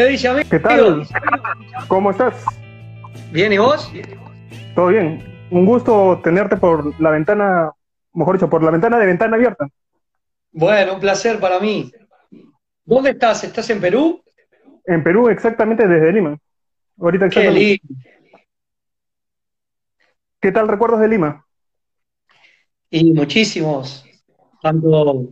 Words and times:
¿Qué 0.00 0.06
dice, 0.06 0.28
amigo? 0.28 0.48
¿Qué 0.48 0.58
tal? 0.58 1.06
¿Cómo 1.86 2.10
estás? 2.10 2.42
Bien, 3.32 3.52
¿y 3.52 3.58
vos? 3.58 3.92
Todo 4.74 4.86
bien. 4.86 5.22
Un 5.50 5.66
gusto 5.66 6.22
tenerte 6.24 6.56
por 6.56 6.98
la 6.98 7.10
ventana, 7.10 7.70
mejor 8.14 8.36
dicho, 8.36 8.48
por 8.48 8.62
la 8.62 8.70
ventana 8.70 8.98
de 8.98 9.04
ventana 9.04 9.36
abierta. 9.36 9.68
Bueno, 10.52 10.94
un 10.94 11.00
placer 11.00 11.38
para 11.38 11.60
mí. 11.60 11.92
¿Dónde 12.82 13.10
estás? 13.10 13.44
¿Estás 13.44 13.68
en 13.68 13.78
Perú? 13.82 14.24
En 14.86 15.04
Perú, 15.04 15.28
exactamente 15.28 15.86
desde 15.86 16.12
Lima. 16.14 16.38
Ahorita 16.98 17.28
Qué 17.28 17.40
exactamente. 17.40 17.80
lindo. 17.86 18.04
¿Qué 20.40 20.50
tal 20.50 20.68
recuerdos 20.68 21.00
de 21.00 21.08
Lima? 21.08 21.46
Y 22.88 23.12
muchísimos. 23.12 24.06
Tanto, 24.62 25.28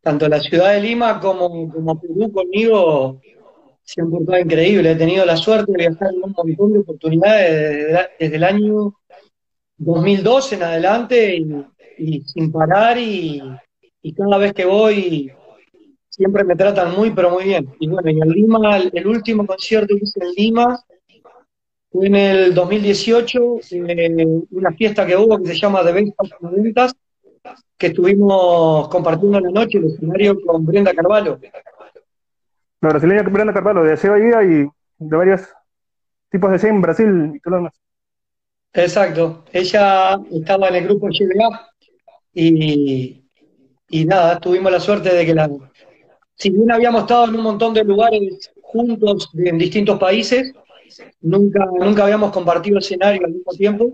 tanto 0.00 0.28
la 0.30 0.40
ciudad 0.40 0.72
de 0.72 0.80
Lima 0.80 1.20
como, 1.20 1.70
como 1.70 2.00
Perú 2.00 2.32
conmigo 2.32 3.20
se 3.84 4.00
han 4.00 4.10
portado 4.10 4.38
increíble. 4.38 4.92
He 4.92 4.96
tenido 4.96 5.24
la 5.24 5.36
suerte 5.36 5.72
de 5.72 5.78
viajar 5.78 6.08
en 6.08 6.22
un 6.22 6.34
montón 6.36 6.72
de 6.72 6.78
oportunidades 6.78 8.08
desde, 8.18 8.36
el 8.36 8.44
año 8.44 8.94
2002 9.78 10.52
en 10.52 10.62
adelante 10.62 11.36
y, 11.98 12.22
sin 12.22 12.50
parar 12.52 12.98
y, 12.98 13.42
cada 14.16 14.38
vez 14.38 14.52
que 14.52 14.64
voy 14.64 15.30
siempre 16.08 16.44
me 16.44 16.56
tratan 16.56 16.94
muy, 16.94 17.10
pero 17.10 17.30
muy 17.30 17.44
bien. 17.44 17.68
Y 17.80 17.88
bueno, 17.88 18.10
en 18.10 18.28
Lima, 18.30 18.78
el, 18.78 19.06
último 19.06 19.46
concierto 19.46 19.94
que 19.94 20.04
hice 20.04 20.20
en 20.20 20.32
Lima 20.32 20.78
fue 21.90 22.06
en 22.06 22.16
el 22.16 22.54
2018, 22.54 23.56
eh, 23.72 24.26
una 24.50 24.72
fiesta 24.72 25.06
que 25.06 25.16
hubo 25.16 25.38
que 25.38 25.48
se 25.48 25.54
llama 25.54 25.84
The 25.84 25.92
Best 25.92 26.12
of 26.18 26.30
90, 26.40 26.92
que 27.78 27.86
estuvimos 27.88 28.88
compartiendo 28.88 29.40
la 29.40 29.50
noche 29.50 29.78
el 29.78 29.86
escenario 29.86 30.38
con 30.40 30.64
Brenda 30.64 30.94
Carvalho. 30.94 31.38
La 32.82 32.88
brasileña 32.88 33.22
Brenda 33.22 33.52
Carvalho, 33.52 33.84
de 33.84 33.96
Seba 33.96 34.18
Bahía 34.18 34.42
y 34.42 34.68
de 34.98 35.16
varios 35.16 35.42
tipos 36.32 36.50
de 36.50 36.68
en 36.68 36.82
Brasil. 36.82 37.40
Exacto, 38.72 39.44
ella 39.52 40.18
estaba 40.32 40.68
en 40.68 40.74
el 40.74 40.84
grupo 40.84 41.06
GBA 41.06 41.68
y, 42.34 43.22
y 43.88 44.04
nada, 44.04 44.40
tuvimos 44.40 44.72
la 44.72 44.80
suerte 44.80 45.14
de 45.14 45.24
que 45.24 45.32
la, 45.32 45.48
si 46.34 46.50
bien 46.50 46.72
habíamos 46.72 47.02
estado 47.02 47.26
en 47.26 47.36
un 47.36 47.42
montón 47.42 47.72
de 47.72 47.84
lugares 47.84 48.50
juntos 48.60 49.30
en 49.32 49.58
distintos 49.58 49.96
países, 50.00 50.52
nunca, 51.20 51.64
nunca 51.78 52.02
habíamos 52.02 52.32
compartido 52.32 52.80
escenario 52.80 53.24
al 53.24 53.32
mismo 53.32 53.52
tiempo. 53.52 53.92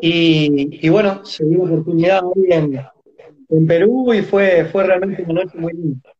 Y, 0.00 0.86
y 0.86 0.88
bueno, 0.88 1.24
se 1.24 1.44
dio 1.46 1.64
oportunidad 1.64 2.20
ahí 2.36 2.52
en, 2.52 2.80
en 3.48 3.66
Perú 3.66 4.14
y 4.14 4.22
fue, 4.22 4.66
fue 4.66 4.84
realmente 4.84 5.24
una 5.24 5.42
noche 5.42 5.58
muy 5.58 5.72
linda. 5.72 6.14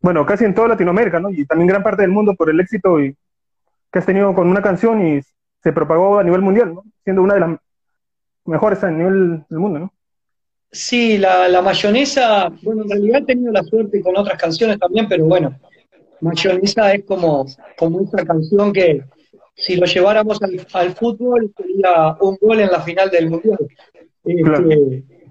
Bueno, 0.00 0.24
casi 0.24 0.44
en 0.44 0.54
toda 0.54 0.68
Latinoamérica, 0.68 1.18
¿no? 1.20 1.30
Y 1.30 1.44
también 1.46 1.68
gran 1.68 1.82
parte 1.82 2.02
del 2.02 2.10
mundo 2.10 2.34
por 2.34 2.50
el 2.50 2.60
éxito 2.60 3.00
y, 3.00 3.16
que 3.92 3.98
has 3.98 4.06
tenido 4.06 4.34
con 4.34 4.48
una 4.48 4.62
canción 4.62 5.06
y 5.06 5.20
se 5.62 5.72
propagó 5.72 6.18
a 6.18 6.24
nivel 6.24 6.42
mundial, 6.42 6.74
¿no? 6.74 6.84
Siendo 7.02 7.22
una 7.22 7.34
de 7.34 7.40
las 7.40 7.58
mejores 8.44 8.82
a 8.84 8.90
nivel 8.90 9.44
del 9.48 9.58
mundo, 9.58 9.78
¿no? 9.78 9.92
Sí, 10.70 11.16
la, 11.16 11.48
la 11.48 11.62
mayonesa, 11.62 12.50
bueno, 12.62 12.82
en 12.82 12.90
realidad 12.90 13.22
he 13.22 13.24
tenido 13.24 13.52
la 13.52 13.62
suerte 13.62 14.02
con 14.02 14.16
otras 14.16 14.38
canciones 14.38 14.78
también, 14.78 15.08
pero 15.08 15.24
bueno, 15.24 15.58
mayonesa 16.20 16.92
es 16.92 17.04
como, 17.04 17.46
como 17.78 18.02
esa 18.02 18.24
canción 18.24 18.72
que 18.72 19.02
si 19.54 19.76
lo 19.76 19.86
lleváramos 19.86 20.40
al, 20.42 20.66
al 20.74 20.94
fútbol 20.94 21.52
sería 21.56 22.16
un 22.20 22.36
gol 22.40 22.60
en 22.60 22.70
la 22.70 22.80
final 22.82 23.10
del 23.10 23.30
mundial. 23.30 23.58
Este, 24.24 24.42
Claro. 24.42 24.68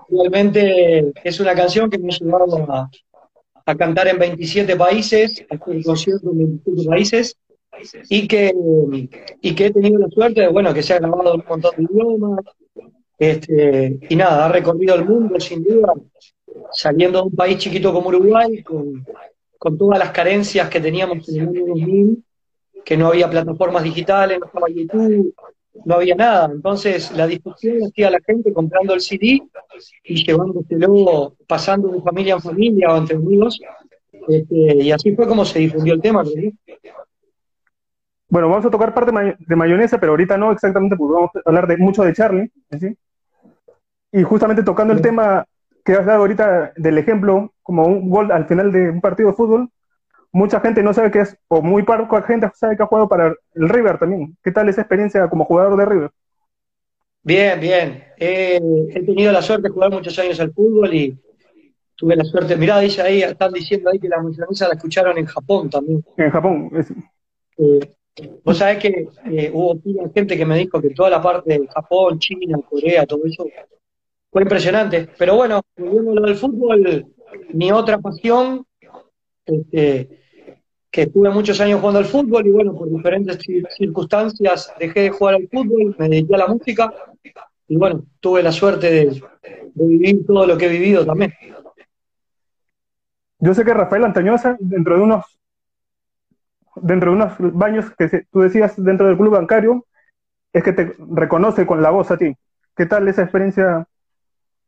realmente 0.10 1.14
es 1.24 1.40
una 1.40 1.54
canción 1.54 1.90
que 1.90 2.00
me 2.00 2.08
ha 2.08 2.18
llevado 2.18 2.58
a, 2.72 2.90
a 3.68 3.76
cantar 3.76 4.08
en 4.08 4.18
27 4.18 4.78
países, 4.78 5.46
en 5.50 5.60
27 5.60 6.90
países, 6.90 7.38
y 8.10 8.26
que, 8.26 8.54
y 9.42 9.54
que 9.54 9.66
he 9.66 9.74
tenido 9.74 10.00
la 10.00 10.08
suerte 10.08 10.42
de, 10.42 10.48
bueno, 10.48 10.74
que 10.74 10.82
se 10.82 10.94
ha 10.94 11.00
grabado 11.00 11.36
un 11.36 11.44
montón 11.48 11.76
de 11.76 11.84
idiomas, 11.84 12.46
este, 13.20 14.00
y 14.10 14.16
nada, 14.16 14.46
ha 14.46 14.50
recorrido 14.50 14.96
el 14.96 15.04
mundo 15.04 15.38
sin 15.42 15.66
duda, 15.66 15.94
saliendo 16.72 17.20
de 17.20 17.26
un 17.26 17.36
país 17.36 17.58
chiquito 17.58 17.92
como 17.92 18.08
Uruguay, 18.08 18.64
con, 18.64 19.06
con 19.60 19.78
todas 19.78 20.00
las 20.00 20.12
carencias 20.12 20.70
que 20.70 20.80
teníamos 20.80 21.28
en 21.28 21.42
el 21.42 21.50
año 21.50 21.66
2000, 21.68 22.24
que 22.86 22.96
no 22.96 23.08
había 23.08 23.30
plataformas 23.30 23.84
digitales, 23.84 24.40
no 24.40 24.46
estaba 24.46 24.70
YouTube, 24.70 25.36
no 25.86 25.96
había 25.96 26.16
nada. 26.16 26.50
Entonces, 26.52 27.12
la 27.12 27.28
difusión 27.28 27.78
hacía 27.84 28.10
la 28.10 28.20
gente 28.26 28.54
comprando 28.54 28.94
el 28.94 29.02
CD 29.02 29.42
y 30.04 30.26
llevándoselo, 30.26 31.36
pasando 31.48 31.90
de 31.90 32.02
familia 32.02 32.36
en 32.36 32.42
familia 32.42 32.94
o 32.94 32.98
entre 32.98 33.16
amigos. 33.18 33.60
Este, 34.28 34.56
y 34.84 34.92
así 34.92 35.16
fue 35.16 35.28
como 35.28 35.46
se 35.46 35.60
difundió 35.60 35.94
el 35.94 36.02
tema. 36.02 36.24
¿no? 36.24 36.30
Bueno, 38.30 38.50
vamos 38.50 38.66
a 38.66 38.70
tocar 38.70 38.94
parte 38.94 39.12
may- 39.12 39.36
de 39.40 39.56
mayonesa, 39.56 40.00
pero 40.00 40.12
ahorita 40.12 40.38
no 40.38 40.52
exactamente, 40.52 40.96
porque 40.98 41.14
vamos 41.14 41.32
a 41.36 41.42
hablar 41.46 41.68
de 41.68 41.78
mucho 41.78 42.04
de 42.04 42.14
Charlie, 42.14 42.52
¿sí? 42.80 42.98
Y 44.12 44.24
justamente 44.24 44.64
tocando 44.64 44.94
el 44.94 45.02
tema 45.02 45.46
que 45.86 45.94
has 45.94 46.06
dado 46.06 46.20
ahorita 46.22 46.74
del 46.76 46.98
ejemplo, 46.98 47.54
como 47.64 47.86
un 47.86 48.10
gol 48.10 48.32
al 48.32 48.46
final 48.46 48.72
de 48.72 48.90
un 48.90 49.00
partido 49.00 49.30
de 49.30 49.36
fútbol, 49.36 49.70
mucha 50.32 50.60
gente 50.60 50.84
no 50.84 50.94
sabe 50.94 51.12
que 51.12 51.22
es, 51.22 51.38
o 51.48 51.62
muy 51.62 51.84
poca 51.84 52.22
gente 52.24 52.50
sabe 52.56 52.78
que 52.78 52.84
ha 52.84 52.88
jugado 52.88 53.10
para 53.10 53.28
el 53.56 53.70
River 53.70 53.98
también. 54.00 54.38
¿Qué 54.44 54.52
tal 54.52 54.70
esa 54.70 54.82
experiencia 54.82 55.28
como 55.30 55.46
jugador 55.46 55.78
de 55.78 55.86
River? 55.86 56.12
Bien, 57.24 57.60
bien. 57.60 58.04
Eh, 58.18 58.60
he 58.94 59.04
tenido 59.04 59.32
la 59.32 59.42
suerte 59.42 59.68
de 59.68 59.74
jugar 59.74 59.92
muchos 59.92 60.18
años 60.20 60.40
al 60.40 60.54
fútbol 60.54 60.94
y 60.94 61.18
tuve 61.96 62.16
la 62.16 62.24
suerte. 62.24 62.56
Mirá, 62.56 62.80
dice 62.80 63.02
ahí, 63.02 63.22
están 63.22 63.52
diciendo 63.54 63.90
ahí 63.90 64.00
que 64.00 64.08
la 64.10 64.22
mayonesa 64.22 64.68
la 64.68 64.76
escucharon 64.76 65.18
en 65.18 65.26
Japón 65.26 65.70
también. 65.70 66.04
En 66.18 66.32
Japón. 66.32 66.70
es- 66.76 66.94
Eh, 67.60 67.80
vos 68.44 68.58
sabés 68.58 68.78
que 68.80 69.08
eh, 69.26 69.52
hubo 69.54 69.76
gente 70.14 70.38
que 70.38 70.46
me 70.46 70.58
dijo 70.58 70.82
que 70.82 70.92
toda 70.92 71.10
la 71.10 71.22
parte 71.22 71.58
de 71.60 71.68
Japón, 71.68 72.20
China, 72.20 72.60
Corea, 72.70 73.06
todo 73.06 73.22
eso 73.26 73.46
fue 74.32 74.44
impresionante. 74.44 75.10
Pero 75.18 75.36
bueno, 75.36 75.62
volviendo 75.78 76.12
a 76.12 76.16
lo 76.16 76.22
del 76.28 76.36
fútbol, 76.36 77.06
mi 77.54 77.72
otra 77.72 77.98
pasión, 78.00 78.66
este, 79.48 80.20
que 80.92 81.04
estuve 81.04 81.30
muchos 81.30 81.60
años 81.62 81.80
jugando 81.80 82.00
al 82.00 82.06
fútbol 82.06 82.46
y 82.46 82.52
bueno, 82.52 82.74
por 82.74 82.90
diferentes 82.90 83.40
cir- 83.40 83.68
circunstancias 83.78 84.74
dejé 84.80 85.02
de 85.02 85.10
jugar 85.10 85.36
al 85.36 85.48
fútbol, 85.48 85.96
me 85.98 86.10
dediqué 86.10 86.36
a 86.36 86.40
la 86.40 86.48
música 86.48 86.94
y 87.68 87.76
bueno, 87.78 88.04
tuve 88.20 88.44
la 88.44 88.52
suerte 88.52 88.90
de, 88.90 89.24
vivir 89.76 90.26
todo 90.26 90.48
lo 90.48 90.58
que 90.58 90.66
he 90.66 90.70
vivido 90.70 91.06
también. 91.06 91.34
Yo 93.40 93.54
sé 93.54 93.64
que 93.64 93.74
Rafael 93.74 94.04
Antañosa, 94.04 94.58
dentro 94.60 94.96
de 94.96 95.02
unos 95.02 95.26
dentro 96.76 97.12
de 97.12 97.18
unos 97.18 97.34
baños 97.40 97.86
que 97.98 98.26
tú 98.32 98.42
decías 98.42 98.74
dentro 98.78 99.08
del 99.08 99.18
club 99.18 99.32
bancario, 99.32 99.86
es 100.54 100.64
que 100.64 100.74
te 100.74 100.96
reconoce 101.12 101.66
con 101.66 101.82
la 101.82 101.90
voz 101.90 102.12
a 102.12 102.18
ti. 102.18 102.36
¿Qué 102.76 102.86
tal 102.86 103.08
esa 103.08 103.24
experiencia 103.24 103.88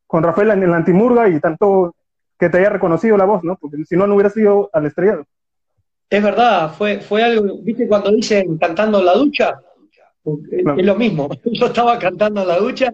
con 0.07 0.23
Rafael 0.23 0.49
en 0.51 0.63
el 0.63 0.73
Antimurga 0.73 1.29
y 1.29 1.39
tanto 1.39 1.95
que 2.39 2.49
te 2.49 2.57
haya 2.57 2.69
reconocido 2.69 3.17
la 3.17 3.25
voz, 3.25 3.43
¿no? 3.43 3.57
Porque 3.57 3.83
si 3.85 3.95
no, 3.95 4.07
no 4.07 4.15
hubiera 4.15 4.29
sido 4.29 4.69
al 4.73 4.85
estrellado. 4.85 5.25
Es 6.09 6.23
verdad, 6.23 6.73
fue, 6.73 7.01
fue 7.01 7.21
algo, 7.23 7.57
¿viste 7.61 7.87
cuando 7.87 8.11
dicen 8.11 8.57
cantando 8.57 8.99
en 8.99 9.05
la 9.05 9.13
ducha? 9.13 9.59
Claro. 10.23 10.79
Es 10.79 10.85
lo 10.85 10.95
mismo, 10.95 11.29
yo 11.45 11.65
estaba 11.67 11.97
cantando 11.99 12.41
en 12.41 12.47
la 12.47 12.57
ducha, 12.57 12.93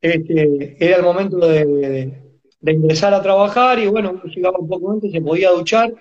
este, 0.00 0.76
era 0.84 0.96
el 0.96 1.02
momento 1.02 1.38
de, 1.38 1.64
de- 1.66 2.22
de 2.58 2.72
ingresar 2.72 3.14
a 3.14 3.22
trabajar 3.22 3.78
y 3.78 3.86
bueno, 3.86 4.20
llegaba 4.24 4.58
un 4.58 4.66
poco 4.68 4.90
antes, 4.90 5.12
se 5.12 5.20
podía 5.20 5.50
duchar 5.50 5.92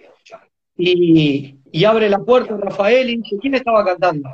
y, 0.77 1.55
y 1.71 1.85
abre 1.85 2.09
la 2.09 2.19
puerta 2.19 2.57
Rafael 2.57 3.09
y 3.09 3.17
dice, 3.17 3.37
¿quién 3.39 3.55
estaba 3.55 3.85
cantando? 3.85 4.29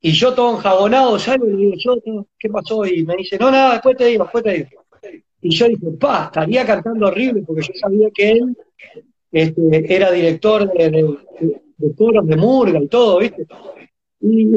Y 0.00 0.12
yo 0.12 0.34
todo 0.34 0.56
enjabonado, 0.56 1.18
salgo 1.18 1.46
y 1.46 1.56
digo, 1.56 1.72
yo, 1.78 2.24
¿qué 2.38 2.48
pasó? 2.48 2.84
Y 2.84 3.04
me 3.04 3.16
dice, 3.16 3.38
no, 3.38 3.50
nada, 3.50 3.74
después 3.74 3.96
te 3.96 4.06
digo, 4.06 4.24
después 4.24 4.42
te 4.42 4.50
digo. 4.54 4.81
Y 5.42 5.50
yo 5.50 5.66
dije, 5.68 5.86
pa, 6.00 6.26
estaría 6.26 6.64
cantando 6.64 7.08
horrible 7.08 7.42
porque 7.46 7.62
yo 7.62 7.72
sabía 7.74 8.08
que 8.14 8.30
él 8.30 8.56
este, 9.32 9.94
era 9.94 10.10
director 10.10 10.72
de, 10.72 10.90
de, 10.90 11.02
de- 11.40 11.62
de 12.24 12.36
Murga 12.36 12.78
y 12.80 12.86
todo, 12.86 13.18
¿viste? 13.18 13.44
Y, 14.20 14.52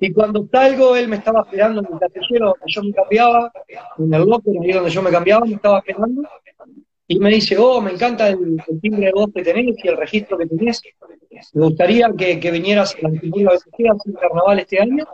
y 0.00 0.12
cuando 0.12 0.48
salgo, 0.50 0.96
él 0.96 1.06
me 1.08 1.16
estaba 1.16 1.42
esperando 1.42 1.80
en 1.80 1.86
el 1.92 1.98
casillero 2.00 2.46
donde 2.46 2.64
yo 2.66 2.82
me 2.82 2.92
cambiaba, 2.92 3.52
en 3.98 4.14
el 4.14 4.24
locker, 4.24 4.54
ahí 4.60 4.72
donde 4.72 4.90
yo 4.90 5.00
me 5.02 5.10
cambiaba, 5.10 5.46
me 5.46 5.54
estaba 5.54 5.78
esperando, 5.78 6.22
y 7.06 7.18
me 7.20 7.30
dice, 7.30 7.56
oh, 7.56 7.80
me 7.80 7.92
encanta 7.92 8.28
el, 8.30 8.56
el 8.66 8.80
timbre 8.80 9.06
de 9.06 9.12
voz 9.12 9.30
que 9.32 9.42
tenés 9.42 9.76
y 9.84 9.88
el 9.88 9.96
registro 9.96 10.36
que 10.38 10.46
tenés, 10.46 10.82
me 11.52 11.66
gustaría 11.66 12.10
que, 12.18 12.40
que 12.40 12.50
vinieras 12.50 12.96
a 12.96 13.02
la 13.02 13.08
Antigua 13.10 13.52
hacer 13.54 14.14
carnaval 14.20 14.58
este 14.58 14.80
año, 14.80 15.04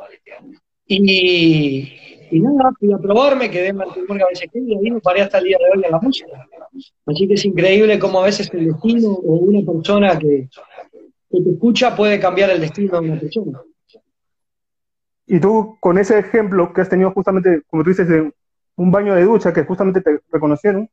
y, 0.87 2.10
y 2.31 2.41
nada, 2.41 2.73
fui 2.79 2.93
a 2.93 2.99
probarme, 2.99 3.50
quedé 3.50 3.69
en 3.69 3.81
Antigua 3.81 4.17
BCG 4.32 4.50
y 4.55 4.77
ahí 4.77 4.91
me 4.91 5.00
paré 5.00 5.23
hasta 5.23 5.38
el 5.38 5.44
día 5.44 5.59
de 5.59 5.79
hoy 5.79 5.85
en 5.85 5.91
la 5.91 6.00
música. 6.00 6.49
Así 7.06 7.27
que 7.27 7.35
es 7.35 7.44
increíble 7.44 7.99
cómo 7.99 8.21
a 8.21 8.25
veces 8.25 8.50
el 8.53 8.67
destino 8.67 9.11
o 9.11 9.37
una 9.37 9.73
persona 9.73 10.19
que, 10.19 10.49
que 11.31 11.41
te 11.43 11.50
escucha 11.50 11.94
puede 11.97 12.21
cambiar 12.21 12.50
el 12.50 12.61
destino 12.61 13.00
de 13.00 13.11
una 13.11 13.21
persona. 13.21 13.61
Y 15.27 15.38
tú, 15.38 15.77
con 15.81 15.99
ese 15.99 16.19
ejemplo 16.19 16.73
que 16.73 16.81
has 16.81 16.88
tenido 16.88 17.12
justamente, 17.12 17.62
como 17.69 17.85
tú 17.85 17.91
dices, 17.91 18.09
de 18.09 18.33
un 18.76 18.91
baño 18.91 19.15
de 19.15 19.25
ducha 19.25 19.53
que 19.53 19.65
justamente 19.65 20.00
te 20.00 20.21
reconocieron, 20.31 20.88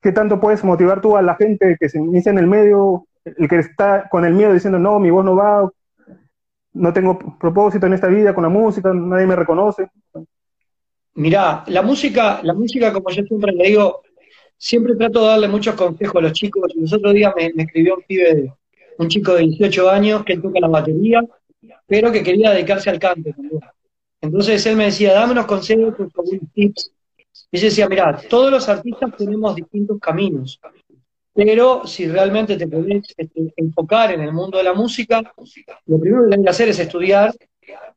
¿qué 0.00 0.12
tanto 0.12 0.40
puedes 0.40 0.64
motivar 0.64 1.00
tú 1.00 1.16
a 1.16 1.22
la 1.22 1.36
gente 1.36 1.76
que 1.78 1.88
se 1.88 1.98
inicia 1.98 2.30
en 2.30 2.38
el 2.38 2.46
medio 2.46 3.06
el 3.24 3.48
que 3.48 3.58
está 3.58 4.08
con 4.08 4.24
el 4.24 4.34
miedo 4.34 4.52
diciendo, 4.52 4.78
no, 4.78 4.98
mi 4.98 5.10
voz 5.10 5.24
no 5.24 5.34
va, 5.34 5.70
no 6.74 6.92
tengo 6.92 7.18
propósito 7.38 7.86
en 7.86 7.94
esta 7.94 8.08
vida 8.08 8.34
con 8.34 8.42
la 8.42 8.50
música, 8.50 8.92
nadie 8.92 9.26
me 9.26 9.36
reconoce. 9.36 9.90
Mirá, 11.16 11.64
la 11.68 11.82
música, 11.82 12.40
la 12.42 12.54
música, 12.54 12.92
como 12.92 13.08
yo 13.10 13.22
siempre 13.22 13.52
le 13.52 13.68
digo, 13.68 14.02
siempre 14.56 14.96
trato 14.96 15.20
de 15.22 15.28
darle 15.28 15.48
muchos 15.48 15.74
consejos 15.76 16.16
a 16.16 16.20
los 16.22 16.32
chicos. 16.32 16.72
Los 16.74 16.92
otros 16.92 17.14
días 17.14 17.32
me, 17.36 17.62
escribió 17.62 17.96
un 17.96 18.02
pibe, 18.02 18.52
un 18.98 19.08
chico 19.08 19.34
de 19.34 19.42
18 19.42 19.90
años 19.90 20.24
que 20.24 20.38
toca 20.38 20.58
la 20.58 20.68
batería, 20.68 21.22
pero 21.86 22.10
que 22.10 22.22
quería 22.22 22.50
dedicarse 22.50 22.90
al 22.90 22.98
canto. 22.98 23.30
Entonces 24.20 24.64
él 24.66 24.76
me 24.76 24.86
decía, 24.86 25.12
dame 25.12 25.32
unos 25.32 25.46
consejos, 25.46 25.94
unos 25.98 26.40
tips. 26.52 26.90
Y 27.52 27.58
yo 27.58 27.64
decía, 27.66 27.88
mira, 27.88 28.20
todos 28.28 28.50
los 28.50 28.68
artistas 28.68 29.16
tenemos 29.16 29.54
distintos 29.54 29.98
caminos, 30.00 30.60
pero 31.32 31.86
si 31.86 32.06
realmente 32.06 32.56
te 32.56 32.66
podés 32.66 33.12
este, 33.16 33.52
enfocar 33.56 34.12
en 34.12 34.20
el 34.20 34.32
mundo 34.32 34.58
de 34.58 34.64
la 34.64 34.74
música, 34.74 35.20
lo 35.86 35.98
primero 35.98 36.24
que 36.24 36.30
tenés 36.30 36.44
que 36.44 36.50
hacer 36.50 36.68
es 36.68 36.78
estudiar 36.78 37.34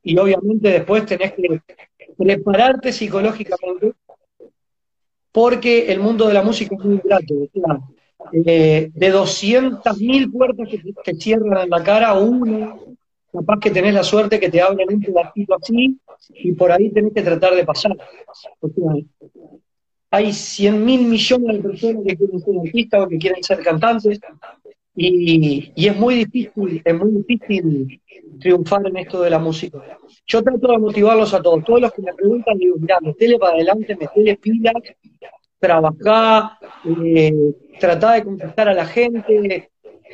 y 0.02 0.18
obviamente 0.18 0.70
después 0.70 1.06
tenés 1.06 1.32
que 1.32 1.60
prepararte 2.18 2.92
psicológicamente 2.92 3.92
porque 5.32 5.92
el 5.92 6.00
mundo 6.00 6.26
de 6.26 6.34
la 6.34 6.42
música 6.42 6.74
es 6.76 6.84
muy 6.84 7.00
grato. 7.02 7.34
Eh, 8.32 8.90
de 8.92 9.14
200.000 9.14 10.32
puertas 10.32 10.68
que, 10.68 10.82
te 11.04 11.14
cierran 11.14 11.64
en 11.64 11.70
la 11.70 11.82
cara, 11.82 12.14
una, 12.14 12.74
capaz 13.32 13.60
que 13.60 13.70
tenés 13.70 13.94
la 13.94 14.02
suerte 14.02 14.40
que 14.40 14.50
te 14.50 14.60
abren 14.60 14.92
un 14.92 15.00
pedacito 15.00 15.54
así 15.54 15.98
y 16.30 16.52
por 16.52 16.72
ahí 16.72 16.90
tenés 16.90 17.14
que 17.14 17.22
tratar 17.22 17.54
de 17.54 17.64
pasar. 17.64 17.96
O 18.60 18.68
hay 20.10 20.32
100 20.32 20.84
mil 20.84 21.02
millones 21.02 21.56
de 21.56 21.62
personas 21.62 22.02
que 22.06 22.16
quieren 22.16 22.40
ser 22.40 22.54
artistas 22.58 23.00
o 23.00 23.08
que 23.08 23.18
quieren 23.18 23.42
ser 23.42 23.62
cantantes 23.62 24.20
y, 25.00 25.86
es 25.86 25.96
muy 25.96 26.24
difícil, 26.24 26.82
es 26.84 26.94
muy 26.98 27.10
difícil 27.22 28.00
triunfar 28.40 28.84
en 28.86 28.96
esto 28.96 29.22
de 29.22 29.30
la 29.30 29.38
música. 29.38 29.78
Yo 30.26 30.42
trato 30.42 30.72
de 30.72 30.78
motivarlos 30.78 31.32
a 31.34 31.40
todos, 31.40 31.64
todos 31.64 31.80
los 31.82 31.92
que 31.92 32.02
me 32.02 32.12
preguntan, 32.12 32.58
digo, 32.58 32.76
mira, 32.80 32.98
metele 33.00 33.38
para 33.38 33.54
adelante, 33.54 33.96
metele 33.96 34.36
pilas, 34.36 34.74
trabajá, 35.60 36.58
eh, 36.84 37.54
tratá 37.78 38.14
de 38.14 38.24
contestar 38.24 38.68
a 38.68 38.74
la 38.74 38.86
gente, 38.86 39.70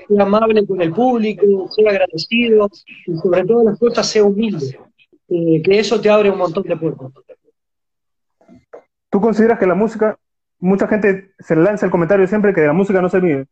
ser 0.06 0.20
amable 0.20 0.66
con 0.66 0.80
el 0.82 0.92
público, 0.92 1.66
ser 1.70 1.88
agradecido 1.88 2.68
y 3.06 3.16
sobre 3.16 3.44
todo 3.44 3.64
las 3.64 3.78
cosas, 3.78 4.06
ser 4.06 4.22
humilde, 4.22 4.78
eh, 5.28 5.62
que 5.62 5.78
eso 5.78 5.98
te 5.98 6.10
abre 6.10 6.30
un 6.30 6.38
montón 6.38 6.64
de 6.64 6.76
puertas. 6.76 7.10
¿Tú 9.08 9.18
consideras 9.18 9.58
que 9.58 9.66
la 9.66 9.74
música, 9.74 10.18
mucha 10.58 10.86
gente 10.88 11.30
se 11.38 11.56
lanza 11.56 11.86
el 11.86 11.92
comentario 11.92 12.26
siempre 12.26 12.52
que 12.52 12.60
de 12.60 12.66
la 12.66 12.72
música 12.74 13.00
no 13.00 13.08
se 13.08 13.20
vive? 13.20 13.46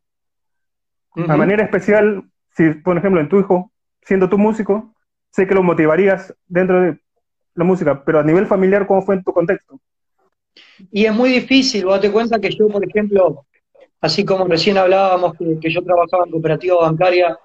A 1.14 1.36
manera 1.36 1.62
especial, 1.62 2.24
si 2.56 2.70
por 2.70 2.96
ejemplo 2.96 3.20
en 3.20 3.28
tu 3.28 3.38
hijo, 3.38 3.70
siendo 4.02 4.28
tu 4.28 4.38
músico, 4.38 4.94
sé 5.30 5.46
que 5.46 5.54
lo 5.54 5.62
motivarías 5.62 6.34
dentro 6.46 6.80
de 6.80 6.98
la 7.54 7.64
música, 7.64 8.02
pero 8.04 8.20
a 8.20 8.24
nivel 8.24 8.46
familiar, 8.46 8.86
¿cómo 8.86 9.02
fue 9.02 9.16
en 9.16 9.24
tu 9.24 9.32
contexto? 9.32 9.78
Y 10.90 11.04
es 11.04 11.14
muy 11.14 11.30
difícil, 11.30 11.84
vos 11.84 12.00
te 12.00 12.10
cuenta 12.10 12.40
que 12.40 12.50
yo, 12.50 12.68
por 12.68 12.86
ejemplo, 12.86 13.46
así 14.00 14.24
como 14.24 14.46
recién 14.46 14.78
hablábamos 14.78 15.34
que, 15.34 15.70
yo 15.70 15.82
trabajaba 15.82 16.24
en 16.24 16.32
cooperativa 16.32 16.76
bancaria 16.76 17.38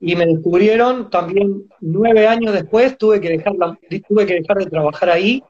y 0.00 0.16
me 0.16 0.26
descubrieron, 0.26 1.10
también 1.10 1.64
nueve 1.80 2.26
años 2.26 2.52
después 2.52 2.98
tuve 2.98 3.20
que 3.20 3.30
dejar, 3.30 3.54
tuve 4.08 4.26
que 4.26 4.34
dejar 4.34 4.58
de 4.58 4.66
trabajar 4.66 5.10
ahí 5.10 5.42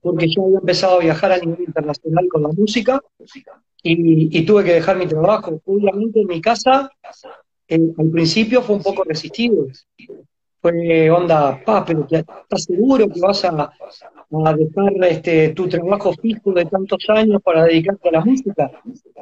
porque 0.00 0.26
yo 0.28 0.44
había 0.44 0.58
empezado 0.58 0.96
a 0.96 1.00
viajar 1.00 1.32
a 1.32 1.38
nivel 1.38 1.60
internacional 1.60 2.26
con 2.30 2.42
la 2.42 2.48
música 2.48 3.00
y, 3.82 4.44
tuve 4.44 4.64
que 4.64 4.74
dejar 4.74 4.96
mi 4.96 5.06
trabajo. 5.06 5.60
Obviamente 5.64 6.20
en 6.20 6.26
mi 6.26 6.40
casa, 6.40 6.90
al 7.68 8.10
principio 8.10 8.62
fue 8.62 8.76
un 8.76 8.82
poco 8.82 9.04
resistido. 9.04 9.66
Fue 10.60 11.10
onda, 11.10 11.60
pa, 11.64 11.84
pero 11.84 12.06
¿estás 12.08 12.64
seguro 12.64 13.08
que 13.08 13.20
vas 13.20 13.44
a, 13.44 13.72
a 14.44 14.54
dejar 14.54 14.92
este, 15.10 15.48
tu 15.50 15.68
trabajo 15.68 16.12
fijo 16.12 16.52
de 16.52 16.64
tantos 16.66 17.04
años 17.08 17.42
para 17.42 17.64
dedicarte 17.64 18.08
a 18.08 18.12
la 18.12 18.24
música? 18.24 18.70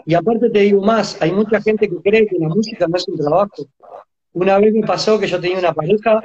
Y 0.05 0.15
aparte 0.15 0.51
te 0.51 0.59
digo 0.61 0.83
más, 0.83 1.21
hay 1.23 1.33
mucha 1.33 1.61
gente 1.63 1.89
que 1.89 1.97
cree 1.97 2.27
que 2.27 2.37
la 2.39 2.49
música 2.49 2.87
no 2.87 2.97
es 2.97 3.09
un 3.09 3.17
trabajo. 3.17 3.67
Una 4.35 4.59
vez 4.59 4.75
me 4.75 4.87
pasó 4.87 5.19
que 5.19 5.27
yo 5.27 5.41
tenía 5.41 5.59
una 5.59 5.73
pareja 5.73 6.23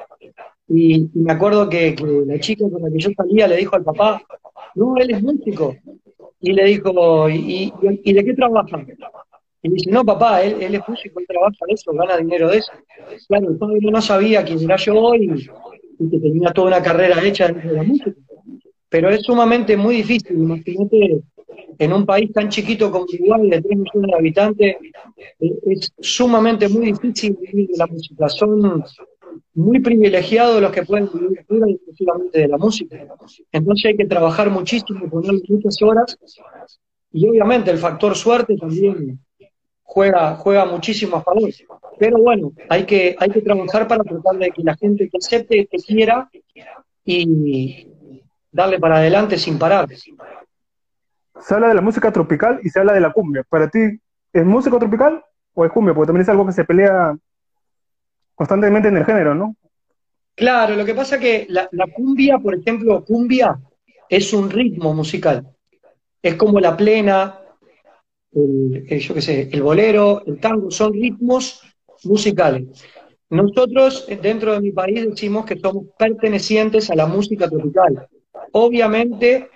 y, 0.68 1.10
me 1.14 1.32
acuerdo 1.32 1.70
que, 1.70 1.96
la 2.26 2.40
chica 2.40 2.66
con 2.70 2.82
la 2.82 2.90
que 2.90 3.00
yo 3.00 3.10
salía 3.16 3.48
le 3.48 3.58
dijo 3.58 3.76
al 3.76 3.84
papá, 3.84 4.22
no, 4.76 4.98
él 4.98 5.12
es 5.12 5.24
músico. 5.24 5.76
Y 6.40 6.54
le 6.54 6.66
dijo, 6.66 7.30
¿y, 7.30 7.72
de 7.82 8.26
qué 8.26 8.34
trabaja? 8.34 8.86
Y 9.62 9.70
dice, 9.70 9.90
no, 9.90 10.04
papá, 10.06 10.44
él, 10.44 10.62
él, 10.62 10.76
es 10.76 10.82
músico, 10.88 11.20
él 11.20 11.26
trabaja 11.28 11.66
de 11.68 11.74
eso, 11.74 11.92
gana 11.94 12.18
dinero 12.18 12.50
de 12.50 12.58
eso. 12.58 12.72
Claro, 13.28 13.50
el 13.50 13.92
no 13.92 14.02
sabía 14.02 14.44
quién 14.44 14.62
era 14.64 14.76
yo 14.76 15.16
y, 15.16 15.50
y 16.00 16.10
que 16.10 16.20
tenía 16.20 16.52
toda 16.52 16.68
una 16.68 16.84
carrera 16.84 17.24
hecha 17.24 17.48
dentro 17.48 17.72
de 17.72 17.76
la 17.76 17.84
música. 17.84 18.14
Pero 18.90 19.10
es 19.10 19.24
sumamente 19.24 19.76
muy 19.76 19.96
difícil, 19.96 20.38
imagínate, 20.38 21.24
en 21.80 21.94
un 21.94 22.06
país 22.06 22.32
tan 22.32 22.50
chiquito 22.50 22.92
como 22.92 23.06
Uruguay, 23.06 23.50
de 23.50 23.62
3 23.62 23.78
millones 23.78 24.12
de 24.12 24.18
habitantes, 24.18 24.76
es 25.40 25.92
sumamente 26.00 26.70
muy 26.70 26.88
difícil 26.88 27.38
vivir 27.42 27.70
de 27.70 27.78
la 27.78 27.88
música. 27.88 28.30
Son 28.30 28.84
muy 29.54 29.80
privilegiados 29.80 30.62
los 30.62 30.72
que 30.72 30.84
pueden 30.84 31.10
vivir 31.14 31.40
exclusivamente 31.68 32.40
de 32.40 32.48
la 32.48 32.58
música. 32.58 32.98
Entonces 33.52 33.86
hay 33.86 33.98
que 33.98 34.06
trabajar 34.06 34.50
muchísimo, 34.50 35.10
poner 35.10 35.36
muchas 35.48 35.82
horas, 35.82 36.18
y 37.12 37.28
obviamente 37.28 37.72
el 37.72 37.78
factor 37.78 38.16
suerte 38.16 38.58
también 38.58 39.20
juega, 39.84 40.36
juega 40.36 40.66
muchísimo 40.66 41.18
a 41.18 41.22
favor. 41.22 41.50
Pero 41.98 42.18
bueno, 42.18 42.52
hay 42.70 42.86
que, 42.86 43.16
hay 43.18 43.30
que 43.30 43.42
trabajar 43.42 43.88
para 43.88 44.04
tratar 44.04 44.38
de 44.38 44.52
que 44.52 44.64
la 44.64 44.76
gente 44.76 45.10
te 45.10 45.18
acepte, 45.18 45.68
que 45.68 45.78
quiera, 45.78 46.30
y 47.06 47.88
darle 48.52 48.80
para 48.80 48.98
adelante 48.98 49.38
sin 49.38 49.60
parar. 49.60 49.88
Se 51.40 51.54
habla 51.54 51.68
de 51.68 51.74
la 51.74 51.82
música 51.82 52.12
tropical 52.12 52.60
y 52.64 52.70
se 52.70 52.80
habla 52.80 52.94
de 52.94 53.02
la 53.02 53.12
cumbia. 53.12 53.44
¿Para 53.48 53.70
ti 53.70 53.80
es 54.34 54.46
música 54.46 54.80
tropical 54.80 55.24
o 55.54 55.66
es 55.66 55.72
cumbia? 55.72 55.94
Porque 55.94 56.08
también 56.08 56.24
es 56.24 56.30
algo 56.30 56.46
que 56.46 56.54
se 56.54 56.64
pelea 56.64 57.16
constantemente 58.36 58.90
en 58.90 58.98
el 58.98 59.06
género, 59.06 59.34
¿no? 59.34 59.56
Claro, 60.36 60.76
lo 60.76 60.84
que 60.84 60.94
pasa 60.94 61.18
que 61.18 61.48
la, 61.50 61.70
cumbia, 61.94 62.38
por 62.40 62.56
ejemplo, 62.56 63.04
cumbia 63.06 63.58
es 64.10 64.34
un 64.34 64.50
ritmo 64.50 64.94
musical. 64.94 65.48
Es 66.22 66.36
como 66.36 66.60
la 66.60 66.76
plena, 66.76 67.40
el, 68.34 68.86
yo 68.86 69.14
qué 69.14 69.22
sé, 69.22 69.50
el 69.52 69.64
bolero, 69.64 70.24
el 70.26 70.38
tango, 70.40 70.70
son 70.70 70.94
ritmos 70.94 71.62
musicales. 72.04 72.86
Nosotros, 73.30 74.08
dentro 74.22 74.54
de 74.54 74.62
mi 74.62 74.72
país, 74.72 75.06
decimos 75.06 75.46
que 75.46 75.58
somos 75.58 75.86
pertenecientes 75.98 76.90
a 76.90 76.96
la 76.96 77.08
música 77.08 77.50
tropical. 77.50 78.08
Obviamente, 78.52 79.50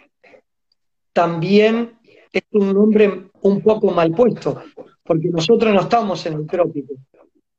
también 1.11 1.99
es 2.31 2.43
un 2.53 2.73
nombre 2.73 3.29
un 3.41 3.61
poco 3.61 3.91
mal 3.91 4.11
puesto, 4.11 4.61
porque 5.03 5.27
nosotros 5.27 5.73
no 5.73 5.81
estamos 5.81 6.25
en 6.25 6.33
el 6.33 6.47
trópico 6.47 6.93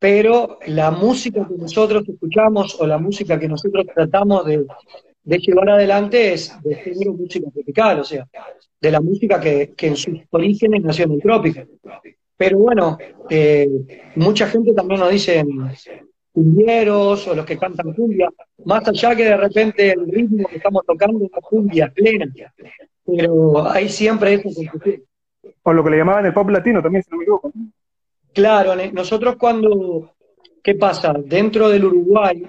pero 0.01 0.59
la 0.67 0.91
música 0.91 1.47
que 1.47 1.57
nosotros 1.57 2.09
escuchamos 2.09 2.81
o 2.81 2.87
la 2.87 2.97
música 2.97 3.39
que 3.39 3.47
nosotros 3.47 3.85
tratamos 3.95 4.47
de, 4.47 4.67
llevar 5.39 5.69
adelante 5.69 6.33
es 6.33 6.57
de 6.63 6.75
género 6.75 7.13
música 7.13 7.51
tropical, 7.53 8.01
o 8.01 8.05
sea, 8.05 8.27
de 8.81 8.91
la 8.91 9.01
música 9.03 9.39
que, 9.39 9.75
en 9.79 9.97
sus 9.97 10.19
orígenes 10.31 10.83
nació 10.83 11.05
en 11.05 11.13
el 11.13 11.21
trópico. 11.21 11.61
Pero 12.35 12.59
bueno, 12.59 12.97
eh, 13.29 13.69
mucha 14.17 14.47
gente 14.47 14.73
también 14.73 15.01
nos 15.01 15.11
dice 15.11 15.45
cumbieros 16.33 17.29
o 17.29 17.35
los 17.35 17.45
que 17.45 17.59
cantan 17.59 17.93
cumbia, 17.93 18.31
más 18.65 18.89
allá 18.89 19.15
que 19.15 19.25
de 19.25 19.37
repente 19.37 19.93
el 19.93 20.11
ritmo 20.11 20.49
que 20.49 20.57
estamos 20.57 20.83
tocando 20.87 21.23
es 21.27 21.31
cumbia 21.43 21.93
plena, 21.95 22.27
pero 23.05 23.71
hay 23.71 23.91
siempre 23.91 24.43
confusión. 24.43 25.05
O 25.63 25.73
lo 25.75 25.85
que 25.85 25.91
le 25.91 25.99
llamaban 25.99 26.25
el 26.25 26.33
pop 26.33 26.49
latino 26.49 26.83
también, 26.83 27.03
si 27.03 27.11
no 27.11 27.19
me. 27.19 27.71
Claro, 28.33 28.75
nosotros 28.93 29.37
cuando, 29.37 30.15
¿qué 30.63 30.75
pasa? 30.75 31.13
Dentro 31.25 31.69
del 31.69 31.85
Uruguay, 31.85 32.47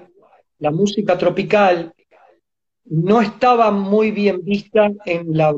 la 0.59 0.71
música 0.71 1.17
tropical 1.17 1.93
no 2.85 3.21
estaba 3.21 3.71
muy 3.71 4.11
bien 4.11 4.43
vista 4.43 4.91
en 5.05 5.35
la, 5.35 5.55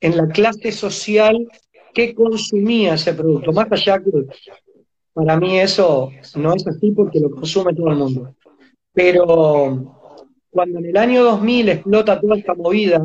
en 0.00 0.16
la 0.16 0.28
clase 0.28 0.72
social 0.72 1.48
que 1.92 2.14
consumía 2.14 2.94
ese 2.94 3.12
producto, 3.12 3.52
más 3.52 3.70
allá 3.70 3.98
que 3.98 4.10
para 5.12 5.38
mí 5.38 5.58
eso 5.58 6.10
no 6.36 6.54
es 6.54 6.66
así 6.66 6.92
porque 6.92 7.20
lo 7.20 7.30
consume 7.30 7.74
todo 7.74 7.88
el 7.88 7.96
mundo. 7.96 8.34
Pero 8.92 9.96
cuando 10.50 10.78
en 10.78 10.86
el 10.86 10.96
año 10.96 11.24
2000 11.24 11.68
explota 11.68 12.20
toda 12.20 12.36
esta 12.36 12.54
movida 12.54 13.04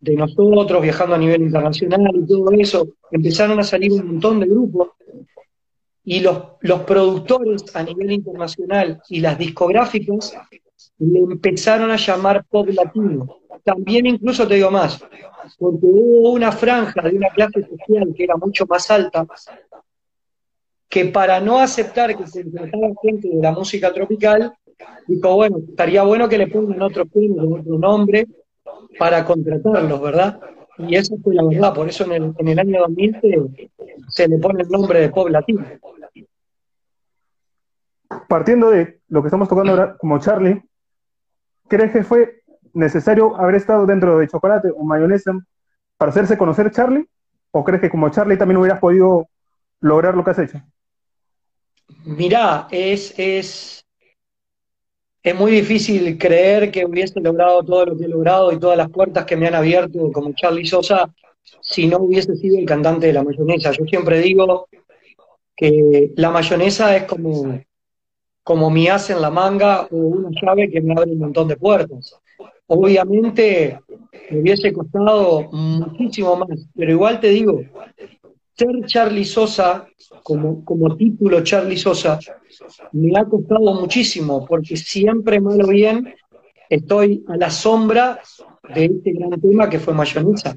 de 0.00 0.14
nosotros 0.14 0.82
viajando 0.82 1.14
a 1.14 1.18
nivel 1.18 1.42
internacional 1.42 2.10
y 2.14 2.26
todo 2.26 2.50
eso, 2.52 2.88
empezaron 3.10 3.60
a 3.60 3.64
salir 3.64 3.92
un 3.92 4.06
montón 4.06 4.40
de 4.40 4.46
grupos 4.46 4.88
y 6.06 6.20
los, 6.20 6.38
los 6.60 6.82
productores 6.82 7.64
a 7.74 7.82
nivel 7.82 8.12
internacional 8.12 9.02
y 9.08 9.20
las 9.20 9.36
discográficas 9.36 10.38
le 10.98 11.18
empezaron 11.18 11.90
a 11.90 11.96
llamar 11.96 12.44
pop 12.48 12.68
latino. 12.68 13.40
También 13.64 14.06
incluso 14.06 14.46
te 14.46 14.54
digo 14.54 14.70
más, 14.70 15.04
porque 15.58 15.80
hubo 15.82 16.30
una 16.30 16.52
franja 16.52 17.02
de 17.02 17.16
una 17.16 17.28
clase 17.30 17.60
social 17.62 18.14
que 18.16 18.22
era 18.22 18.36
mucho 18.36 18.64
más 18.66 18.88
alta, 18.88 19.26
que 20.88 21.06
para 21.06 21.40
no 21.40 21.58
aceptar 21.58 22.16
que 22.16 22.24
se 22.28 22.44
contratara 22.44 22.94
gente 23.02 23.28
de 23.28 23.42
la 23.42 23.50
música 23.50 23.92
tropical, 23.92 24.54
dijo, 25.08 25.34
bueno, 25.34 25.58
estaría 25.68 26.04
bueno 26.04 26.28
que 26.28 26.38
le 26.38 26.46
pongan 26.46 26.82
otro 26.82 27.02
otro 27.02 27.78
nombre 27.78 28.28
para 28.96 29.24
contratarlos, 29.24 30.00
¿verdad? 30.00 30.40
Y 30.78 30.94
eso 30.94 31.16
fue 31.22 31.34
la 31.34 31.44
verdad, 31.44 31.74
por 31.74 31.88
eso 31.88 32.04
en 32.04 32.12
el, 32.12 32.34
en 32.38 32.48
el 32.48 32.58
año 32.58 32.80
2000 32.80 33.20
se, 34.08 34.28
le 34.28 34.38
pone 34.38 34.62
el 34.62 34.68
nombre 34.68 35.00
de 35.00 35.08
pop 35.08 35.28
latino. 35.28 35.64
Partiendo 38.28 38.70
de 38.70 39.00
lo 39.08 39.22
que 39.22 39.28
estamos 39.28 39.48
tocando 39.48 39.72
ahora 39.72 39.96
como 39.96 40.18
Charlie, 40.18 40.62
¿crees 41.68 41.92
que 41.92 42.04
fue 42.04 42.42
necesario 42.74 43.36
haber 43.36 43.54
estado 43.54 43.86
dentro 43.86 44.18
de 44.18 44.28
chocolate 44.28 44.70
o 44.74 44.84
mayonesa 44.84 45.32
para 45.96 46.10
hacerse 46.10 46.36
conocer 46.36 46.70
Charlie? 46.70 47.08
¿O 47.50 47.64
crees 47.64 47.80
que 47.80 47.90
como 47.90 48.10
Charlie 48.10 48.36
también 48.36 48.58
hubieras 48.58 48.80
podido 48.80 49.28
lograr 49.80 50.14
lo 50.14 50.22
que 50.22 50.30
has 50.30 50.38
hecho? 50.38 50.60
Mirá, 52.04 52.68
es, 52.70 53.14
es, 53.16 53.85
es 55.26 55.34
muy 55.34 55.50
difícil 55.50 56.16
creer 56.18 56.70
que 56.70 56.84
hubiese 56.84 57.20
logrado 57.20 57.60
todo 57.64 57.86
lo 57.86 57.98
que 57.98 58.04
he 58.04 58.08
logrado 58.08 58.52
y 58.52 58.60
todas 58.60 58.78
las 58.78 58.88
puertas 58.88 59.24
que 59.24 59.36
me 59.36 59.48
han 59.48 59.56
abierto 59.56 60.12
como 60.12 60.32
Charlie 60.34 60.64
Sosa 60.64 61.12
si 61.60 61.88
no 61.88 61.98
hubiese 61.98 62.36
sido 62.36 62.56
el 62.56 62.64
cantante 62.64 63.08
de 63.08 63.12
la 63.12 63.24
mayonesa. 63.24 63.72
Yo 63.72 63.84
siempre 63.86 64.20
digo 64.20 64.68
que 65.56 66.12
la 66.14 66.30
mayonesa 66.30 66.96
es 66.96 67.04
como, 67.06 67.60
como 68.44 68.70
mi 68.70 68.86
as 68.86 69.10
en 69.10 69.20
la 69.20 69.30
manga 69.30 69.88
o 69.90 69.96
una 69.96 70.30
llave 70.40 70.70
que 70.70 70.80
me 70.80 70.94
abre 70.96 71.10
un 71.10 71.18
montón 71.18 71.48
de 71.48 71.56
puertas. 71.56 72.14
Obviamente 72.68 73.80
me 74.30 74.40
hubiese 74.42 74.72
costado 74.72 75.50
muchísimo 75.50 76.36
más, 76.36 76.68
pero 76.72 76.92
igual 76.92 77.18
te 77.18 77.30
digo, 77.30 77.62
ser 78.56 78.86
Charlie 78.86 79.24
Sosa, 79.24 79.86
como, 80.22 80.64
como 80.64 80.96
título 80.96 81.42
Charlie 81.42 81.76
Sosa, 81.76 82.18
me 82.92 83.16
ha 83.18 83.24
costado 83.24 83.74
muchísimo, 83.74 84.46
porque 84.46 84.76
siempre, 84.76 85.40
mal 85.40 85.62
o 85.62 85.68
bien, 85.68 86.14
estoy 86.70 87.24
a 87.28 87.36
la 87.36 87.50
sombra 87.50 88.20
de 88.74 88.86
este 88.86 89.12
gran 89.12 89.40
tema 89.40 89.68
que 89.68 89.78
fue 89.78 89.94
Mayonesa. 89.94 90.56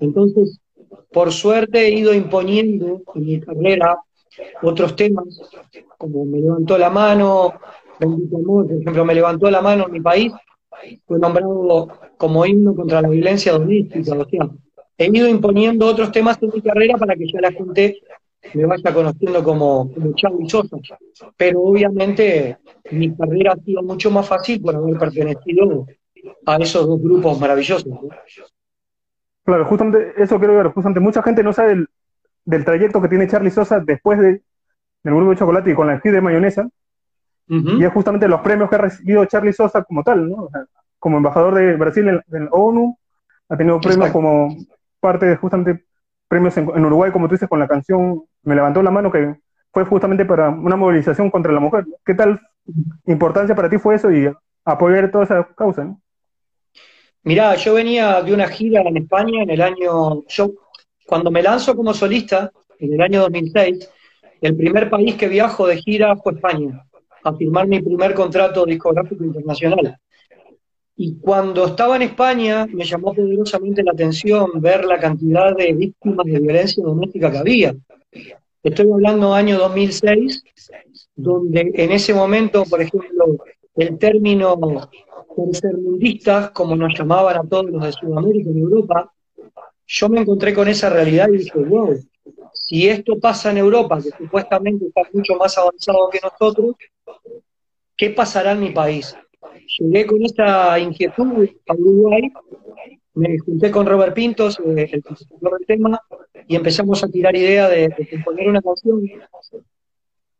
Entonces, 0.00 0.60
por 1.12 1.32
suerte 1.32 1.86
he 1.86 1.90
ido 1.90 2.14
imponiendo 2.14 3.02
en 3.14 3.26
mi 3.26 3.40
carrera 3.40 3.98
otros 4.62 4.96
temas, 4.96 5.24
como 5.98 6.24
Me 6.24 6.40
levantó 6.40 6.78
la 6.78 6.90
mano, 6.90 7.54
Bendito 7.98 8.38
por 8.44 8.70
ejemplo, 8.70 9.04
Me 9.04 9.14
levantó 9.14 9.50
la 9.50 9.62
mano 9.62 9.86
en 9.86 9.92
mi 9.92 10.00
país, 10.00 10.32
fue 11.06 11.18
nombrado 11.18 11.88
como 12.16 12.44
himno 12.44 12.74
contra 12.74 13.00
la 13.00 13.08
violencia 13.08 13.52
doméstica, 13.52 14.14
o 14.14 14.28
sea, 14.28 14.50
he 14.98 15.06
ido 15.06 15.28
imponiendo 15.28 15.86
otros 15.86 16.10
temas 16.12 16.38
en 16.42 16.50
mi 16.54 16.62
carrera 16.62 16.96
para 16.96 17.14
que 17.14 17.26
ya 17.26 17.40
la 17.40 17.52
gente 17.52 18.00
me 18.54 18.64
vaya 18.64 18.94
conociendo 18.94 19.42
como, 19.42 19.90
como 19.92 20.48
Sosa. 20.48 20.76
Pero 21.36 21.60
obviamente 21.60 22.58
mi 22.90 23.14
carrera 23.14 23.52
ha 23.52 23.64
sido 23.64 23.82
mucho 23.82 24.10
más 24.10 24.26
fácil 24.28 24.60
por 24.60 24.76
haber 24.76 24.98
pertenecido 24.98 25.86
a 26.46 26.56
esos 26.56 26.86
dos 26.86 27.00
grupos 27.00 27.38
maravillosos. 27.40 27.92
Claro, 29.44 29.64
justamente 29.66 30.12
eso 30.16 30.38
quiero 30.38 30.56
ver, 30.56 30.68
justamente 30.68 31.00
mucha 31.00 31.22
gente 31.22 31.42
no 31.42 31.52
sabe 31.52 31.86
del, 32.44 32.64
trayecto 32.64 33.00
que 33.00 33.08
tiene 33.08 33.28
Charlie 33.28 33.50
Sosa 33.50 33.80
después 33.80 34.18
de, 34.18 34.42
del 35.04 35.14
grupo 35.14 35.30
de 35.30 35.36
chocolate 35.36 35.70
y 35.70 35.74
con 35.74 35.86
la 35.86 36.00
de 36.02 36.20
mayonesa, 36.20 36.68
y 37.48 37.84
es 37.84 37.92
justamente 37.92 38.26
los 38.26 38.40
premios 38.40 38.68
que 38.68 38.74
ha 38.74 38.78
recibido 38.78 39.24
Charlie 39.26 39.52
Sosa 39.52 39.84
como 39.84 40.02
tal, 40.02 40.28
¿no? 40.28 40.48
como 40.98 41.18
embajador 41.18 41.54
de 41.54 41.76
Brasil 41.76 42.08
en, 42.08 42.44
la 42.44 42.50
ONU, 42.50 42.98
ha 43.48 43.56
tenido 43.56 43.80
premios 43.80 44.10
como 44.10 44.48
parte 45.06 45.26
de 45.26 45.36
justamente 45.36 45.84
premios 46.26 46.56
en, 46.56 46.84
Uruguay, 46.84 47.12
como 47.12 47.28
tú 47.28 47.34
dices, 47.34 47.48
con 47.48 47.60
la 47.60 47.68
canción 47.68 48.24
Me 48.42 48.56
levantó 48.56 48.82
la 48.82 48.90
mano, 48.90 49.12
que 49.12 49.36
fue 49.72 49.84
justamente 49.84 50.24
para 50.24 50.48
una 50.48 50.74
movilización 50.74 51.30
contra 51.30 51.52
la 51.52 51.60
mujer. 51.60 51.84
¿Qué 52.04 52.14
tal 52.14 52.40
importancia 53.06 53.54
para 53.54 53.70
ti 53.70 53.78
fue 53.78 53.94
eso 53.94 54.10
y 54.10 54.28
apoyar 54.64 55.10
toda 55.12 55.24
esa 55.24 55.48
causa? 55.54 55.84
¿no? 55.84 56.00
Mirá, 57.22 57.54
yo 57.54 57.74
venía 57.74 58.20
de 58.22 58.34
una 58.34 58.48
gira 58.48 58.80
en 58.82 58.96
España 58.96 59.42
en 59.42 59.50
el 59.50 59.60
año, 59.60 60.24
yo 60.26 60.50
cuando 61.06 61.30
me 61.30 61.42
lanzo 61.42 61.76
como 61.76 61.94
solista, 61.94 62.50
en 62.80 62.94
el 62.94 63.00
año 63.00 63.20
2006, 63.20 63.88
el 64.40 64.56
primer 64.56 64.90
país 64.90 65.14
que 65.14 65.28
viajo 65.28 65.66
de 65.68 65.76
gira 65.76 66.16
fue 66.16 66.32
España, 66.32 66.84
a 67.22 67.32
firmar 67.34 67.68
mi 67.68 67.80
primer 67.80 68.12
contrato 68.12 68.64
discográfico 68.64 69.22
internacional. 69.22 69.96
Y 70.98 71.18
cuando 71.18 71.66
estaba 71.66 71.96
en 71.96 72.02
España 72.02 72.66
me 72.66 72.84
llamó 72.84 73.12
poderosamente 73.12 73.82
la 73.82 73.92
atención 73.92 74.50
ver 74.60 74.84
la 74.86 74.98
cantidad 74.98 75.54
de 75.54 75.74
víctimas 75.74 76.24
de 76.24 76.40
violencia 76.40 76.82
doméstica 76.82 77.30
que 77.30 77.38
había. 77.38 77.76
Estoy 78.62 78.90
hablando 78.90 79.34
año 79.34 79.58
2006, 79.58 80.42
donde 81.14 81.70
en 81.74 81.92
ese 81.92 82.14
momento, 82.14 82.64
por 82.64 82.80
ejemplo, 82.80 83.36
el 83.76 83.98
término 83.98 84.58
tercermundistas, 85.36 86.50
como 86.50 86.74
nos 86.74 86.98
llamaban 86.98 87.36
a 87.36 87.48
todos 87.48 87.66
los 87.70 87.84
de 87.84 87.92
Sudamérica 87.92 88.50
y 88.50 88.58
Europa, 88.58 89.12
yo 89.86 90.08
me 90.08 90.22
encontré 90.22 90.54
con 90.54 90.66
esa 90.66 90.88
realidad 90.88 91.28
y 91.28 91.38
dije, 91.38 91.58
wow, 91.58 91.94
si 92.54 92.88
esto 92.88 93.18
pasa 93.20 93.50
en 93.50 93.58
Europa, 93.58 94.00
que 94.02 94.10
supuestamente 94.16 94.86
está 94.86 95.02
mucho 95.12 95.34
más 95.36 95.56
avanzado 95.58 96.08
que 96.10 96.20
nosotros, 96.22 96.74
¿qué 97.96 98.10
pasará 98.10 98.52
en 98.52 98.60
mi 98.60 98.70
país? 98.70 99.14
Llegué 99.78 100.06
con 100.06 100.22
esta 100.22 100.78
inquietud 100.78 101.48
a 101.68 101.74
Uruguay, 101.74 102.32
me 103.14 103.38
junté 103.38 103.70
con 103.70 103.86
Robert 103.86 104.14
Pintos, 104.14 104.58
el 104.58 105.02
compositor 105.02 105.58
del 105.58 105.66
tema, 105.66 106.00
y 106.46 106.54
empezamos 106.54 107.02
a 107.02 107.08
tirar 107.08 107.34
idea 107.34 107.68
de, 107.68 107.90
componer 108.10 108.48
una 108.48 108.62
canción 108.62 109.02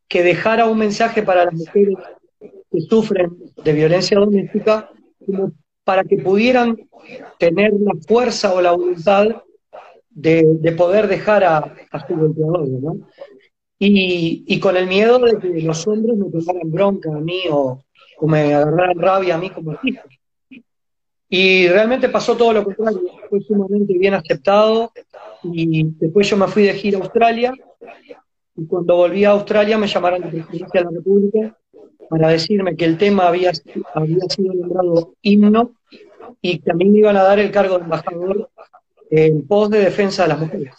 que 0.08 0.22
dejara 0.22 0.66
un 0.66 0.78
mensaje 0.78 1.22
para 1.22 1.46
las 1.46 1.54
mujeres 1.54 1.96
que 2.70 2.80
sufren 2.82 3.30
de 3.64 3.72
violencia 3.72 4.18
doméstica, 4.18 4.90
para 5.84 6.04
que 6.04 6.18
pudieran 6.18 6.76
tener 7.38 7.72
la 7.72 7.94
fuerza 8.06 8.52
o 8.52 8.60
la 8.60 8.72
voluntad 8.72 9.42
de, 10.10 10.74
poder 10.76 11.08
dejar 11.08 11.44
a, 11.44 11.74
su 12.06 12.14
golpeador, 12.14 12.68
¿no? 12.68 13.08
Y, 13.78 14.44
y, 14.46 14.58
con 14.58 14.76
el 14.76 14.86
miedo 14.86 15.18
de 15.18 15.38
que 15.38 15.60
los 15.60 15.86
hombres 15.86 16.16
me 16.16 16.30
pegaran 16.30 16.70
bronca 16.70 17.10
a 17.14 17.20
mí 17.20 17.40
o, 17.50 17.84
o 18.18 18.26
me 18.26 18.54
agarraran 18.54 18.98
rabia 18.98 19.34
a 19.34 19.38
mí 19.38 19.50
como 19.50 19.72
artista. 19.72 20.04
Y 21.28 21.68
realmente 21.68 22.08
pasó 22.08 22.36
todo 22.36 22.52
lo 22.52 22.64
contrario, 22.64 23.00
fue 23.28 23.40
sumamente 23.40 23.98
bien 23.98 24.14
aceptado 24.14 24.92
y 25.42 25.84
después 25.98 26.28
yo 26.30 26.36
me 26.36 26.46
fui 26.46 26.62
de 26.64 26.74
gira 26.74 26.98
a 26.98 27.02
Australia 27.02 27.52
y 28.54 28.66
cuando 28.66 28.96
volví 28.96 29.24
a 29.24 29.30
Australia 29.30 29.76
me 29.76 29.88
llamaron 29.88 30.22
de 30.22 30.28
presidencia 30.28 30.80
de 30.80 30.84
la 30.84 30.90
República 30.92 31.56
para 32.08 32.28
decirme 32.28 32.76
que 32.76 32.84
el 32.84 32.96
tema 32.96 33.26
había, 33.26 33.50
había 33.94 34.20
sido 34.28 34.54
nombrado 34.54 35.14
himno 35.20 35.72
y 36.40 36.58
que 36.58 36.70
también 36.70 36.92
me 36.92 37.00
iban 37.00 37.16
a 37.16 37.24
dar 37.24 37.40
el 37.40 37.50
cargo 37.50 37.78
de 37.78 37.84
embajador 37.84 38.48
en 39.10 39.46
pos 39.46 39.70
de 39.70 39.80
defensa 39.80 40.22
de 40.22 40.28
las 40.28 40.38
mujeres. 40.38 40.74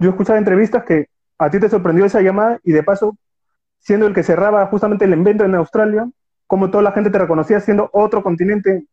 Yo 0.00 0.10
escuchaba 0.10 0.38
entrevistas 0.38 0.84
que 0.84 1.06
a 1.38 1.50
ti 1.50 1.60
te 1.60 1.68
sorprendió 1.68 2.04
esa 2.04 2.20
llamada 2.20 2.60
y 2.64 2.72
de 2.72 2.82
paso 2.82 3.16
siendo 3.82 4.06
el 4.06 4.14
que 4.14 4.22
cerraba 4.22 4.66
justamente 4.66 5.04
el 5.04 5.12
invento 5.12 5.44
en 5.44 5.56
Australia, 5.56 6.08
como 6.46 6.70
toda 6.70 6.82
la 6.82 6.92
gente 6.92 7.10
te 7.10 7.18
reconocía 7.18 7.60
siendo 7.60 7.90
otro 7.92 8.22
continente, 8.22 8.86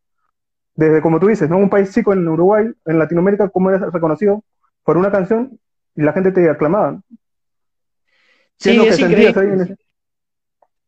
desde 0.76 1.02
como 1.02 1.20
tú 1.20 1.28
dices, 1.28 1.50
¿no? 1.50 1.58
Un 1.58 1.70
país 1.70 1.94
chico 1.94 2.12
en 2.12 2.28
Uruguay, 2.28 2.66
en 2.86 3.00
Latinoamérica, 3.00 3.50
como 3.50 3.70
eres 3.70 3.82
reconocido 3.94 4.44
por 4.84 4.98
una 4.98 5.12
canción 5.12 5.60
y 5.96 6.02
la 6.02 6.14
gente 6.14 6.32
te 6.32 6.50
aclamaba. 6.50 7.02
Sí, 8.58 8.72
es, 8.86 9.00
increíble. 9.00 9.78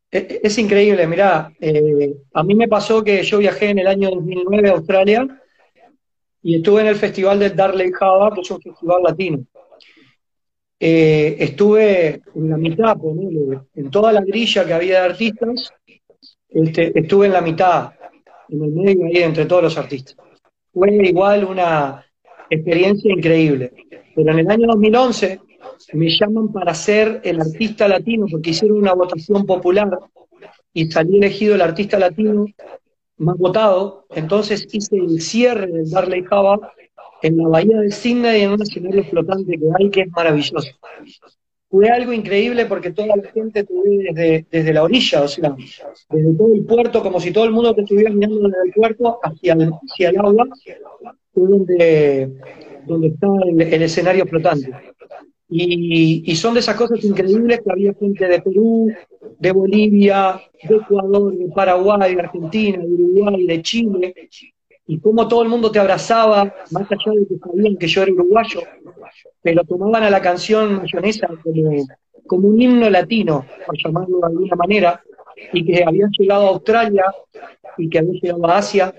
E, 0.10 0.18
e, 0.18 0.42
es, 0.44 0.58
increíble, 0.58 1.08
mirá, 1.08 1.54
eh, 1.60 2.16
a 2.34 2.44
mí 2.44 2.56
me 2.56 2.68
pasó 2.68 3.04
que 3.04 3.24
yo 3.24 3.38
viajé 3.38 3.70
en 3.70 3.80
el 3.80 3.88
año 3.88 4.10
2009 4.10 4.70
a 4.70 4.74
Australia 4.74 5.42
y 6.42 6.56
estuve 6.56 6.82
en 6.82 6.88
el 6.88 6.96
festival 6.96 7.40
de 7.40 7.52
Darley 7.52 7.92
Java, 7.92 8.34
que 8.34 8.42
es 8.42 8.52
un 8.52 8.62
festival 8.62 9.04
latino. 9.04 9.46
Eh, 10.84 11.36
estuve 11.38 12.24
en 12.34 12.50
la 12.50 12.58
mitad, 12.58 12.98
en 13.76 13.92
toda 13.92 14.12
la 14.12 14.22
grilla 14.22 14.66
que 14.66 14.74
había 14.74 15.02
de 15.02 15.06
artistas, 15.12 15.72
este, 16.50 16.98
estuve 17.00 17.28
en 17.28 17.34
la 17.34 17.42
mitad, 17.42 17.92
en 18.50 18.64
el 18.64 18.72
medio 18.72 19.06
ahí 19.06 19.18
entre 19.18 19.46
todos 19.46 19.62
los 19.62 19.78
artistas. 19.78 20.18
Fue 20.74 20.92
igual 21.06 21.44
una 21.44 22.04
experiencia 22.50 23.14
increíble. 23.14 23.72
Pero 24.16 24.32
en 24.32 24.40
el 24.40 24.50
año 24.50 24.66
2011 24.70 25.40
me 25.94 26.10
llaman 26.10 26.52
para 26.52 26.74
ser 26.74 27.22
el 27.24 27.40
artista 27.40 27.88
latino, 27.88 28.26
porque 28.32 28.50
hicieron 28.50 28.80
una 28.80 28.94
votación 28.94 29.46
popular 29.46 30.00
y 30.74 30.90
salí 30.90 31.18
elegido 31.18 31.54
el 31.54 31.62
artista 31.62 32.00
latino 32.00 32.48
más 33.18 33.38
votado. 33.38 34.08
Entonces 34.10 34.68
hice 34.72 34.98
el 34.98 35.22
cierre 35.22 35.68
del 35.68 35.92
Darley 35.92 36.24
Java 36.24 36.74
en 37.22 37.38
la 37.38 37.48
bahía 37.48 37.80
de 37.80 37.92
Sydney 37.92 38.42
en 38.42 38.52
un 38.52 38.62
escenario 38.62 39.04
flotante 39.04 39.58
que 39.58 39.66
hay 39.78 39.90
que 39.90 40.02
es 40.02 40.12
maravilloso. 40.12 40.72
Fue 41.70 41.90
algo 41.90 42.12
increíble 42.12 42.66
porque 42.66 42.92
toda 42.92 43.16
la 43.16 43.32
gente 43.32 43.64
te 43.64 43.74
ve 43.74 44.46
desde, 44.52 44.74
la 44.74 44.84
orilla, 44.84 45.24
o 45.24 45.28
sea, 45.28 45.56
desde 46.10 46.34
todo 46.34 46.54
el 46.54 46.66
puerto, 46.66 47.02
como 47.02 47.22
si 47.22 47.32
todo 47.32 47.46
el 47.46 47.52
mundo 47.52 47.74
te 47.74 47.82
estuviera 47.82 48.10
mirando 48.10 48.40
desde 48.40 48.64
el 48.66 48.74
puerto 48.74 49.20
hacia 49.24 49.54
el, 49.54 49.72
hacia 49.72 50.10
el 50.10 50.18
agua, 50.18 50.48
donde, 51.34 52.30
donde 52.86 53.08
está 53.08 53.28
el, 53.48 53.82
escenario 53.84 54.26
flotante. 54.26 54.70
Y, 55.48 56.36
son 56.36 56.56
de 56.56 56.60
esas 56.60 56.76
cosas 56.76 57.04
increíbles 57.04 57.62
que 57.62 57.72
había 57.72 57.94
gente 57.94 58.28
de 58.28 58.42
Perú, 58.42 58.92
de 59.40 59.52
Bolivia, 59.52 60.42
de 60.68 60.76
Ecuador, 60.76 61.34
de 61.38 61.48
Paraguay, 61.50 62.16
de 62.16 62.22
Argentina, 62.22 62.80
de 62.80 62.94
Uruguay, 62.94 63.46
de 63.48 63.62
Chile, 63.62 64.14
y 64.88 65.00
cómo 65.00 65.28
todo 65.28 65.44
el 65.44 65.50
mundo 65.50 65.72
te 65.72 65.80
abrazaba, 65.80 66.54
más 66.72 66.92
allá 66.92 67.12
de 67.20 67.28
que 67.28 67.38
sabían 67.38 67.78
que 67.78 67.88
yo 67.88 68.02
era 68.04 68.12
uruguayo, 68.12 68.62
pero 69.42 69.64
tomaban 69.64 70.04
a 70.04 70.10
la 70.10 70.22
canción 70.22 70.78
mayonesa 70.78 71.28
como, 72.28 72.48
un 72.48 72.62
himno 72.62 72.90
latino, 72.90 73.46
por 73.66 73.78
llamarlo 73.78 74.20
de 74.20 74.28
alguna 74.28 74.56
manera, 74.56 75.04
y 75.54 75.66
que 75.66 75.84
habían 75.84 76.12
llegado 76.12 76.46
a 76.46 76.50
Australia 76.50 77.06
y 77.78 77.90
que 77.90 78.00
habían 78.00 78.16
llegado 78.16 78.48
a 78.48 78.58
Asia 78.58 78.94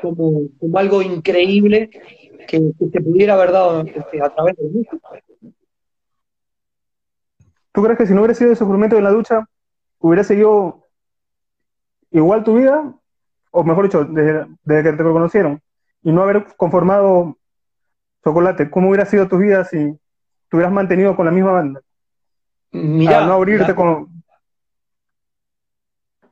como, 0.00 0.42
algo 0.74 1.02
increíble 1.02 1.90
que, 2.46 2.72
se 2.92 3.00
pudiera 3.00 3.34
haber 3.34 3.52
dado 3.52 3.82
este, 3.82 4.22
a 4.22 4.28
través 4.28 4.56
del 4.56 4.70
mundo. 4.70 4.90
¿Tú 7.72 7.82
crees 7.82 7.98
que 7.98 8.06
si 8.06 8.12
no 8.12 8.20
hubiera 8.20 8.34
sido 8.34 8.52
ese 8.52 8.58
sufrimiento 8.58 8.96
en 8.96 9.04
la 9.04 9.10
ducha, 9.10 9.48
hubiera 9.98 10.24
seguido 10.24 10.86
igual 12.10 12.44
tu 12.44 12.56
vida? 12.56 12.94
O 13.52 13.62
mejor 13.62 13.84
dicho, 13.84 14.04
desde, 14.04 14.82
que 14.82 14.96
te 14.96 15.02
conocieron, 15.02 15.60
y 16.02 16.10
no 16.10 16.22
haber 16.22 16.46
conformado 16.56 17.36
Chocolate, 18.24 18.70
¿cómo 18.70 18.88
hubiera 18.88 19.04
sido 19.04 19.28
tu 19.28 19.38
vida 19.38 19.64
si 19.64 19.76
te 20.48 20.56
hubieras 20.56 20.72
mantenido 20.72 21.14
con 21.14 21.26
la 21.26 21.32
misma 21.32 21.52
banda? 21.52 21.80
Mira, 22.70 23.26
no 23.26 23.34
abrirte 23.34 23.74
con. 23.74 24.08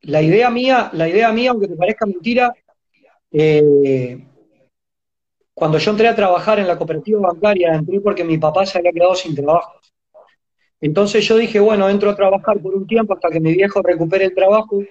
La 0.02 0.22
idea 0.22 0.50
mía, 0.50 0.88
la 0.92 1.08
idea 1.08 1.30
mía, 1.32 1.50
aunque 1.50 1.68
te 1.68 1.76
parezca 1.76 2.06
mentira, 2.06 2.54
eh, 3.30 4.24
cuando 5.52 5.76
yo 5.76 5.90
entré 5.90 6.08
a 6.08 6.14
trabajar 6.14 6.58
en 6.58 6.66
la 6.66 6.78
cooperativa 6.78 7.20
bancaria, 7.20 7.74
entré 7.74 8.00
porque 8.00 8.24
mi 8.24 8.38
papá 8.38 8.64
se 8.64 8.78
había 8.78 8.92
quedado 8.92 9.14
sin 9.14 9.34
trabajo. 9.34 9.78
Entonces 10.80 11.26
yo 11.26 11.36
dije, 11.36 11.60
bueno, 11.60 11.88
entro 11.90 12.08
a 12.08 12.16
trabajar 12.16 12.58
por 12.60 12.74
un 12.74 12.86
tiempo 12.86 13.12
hasta 13.12 13.28
que 13.28 13.40
mi 13.40 13.52
viejo 13.52 13.82
recupere 13.82 14.24
el 14.24 14.34
trabajo, 14.34 14.82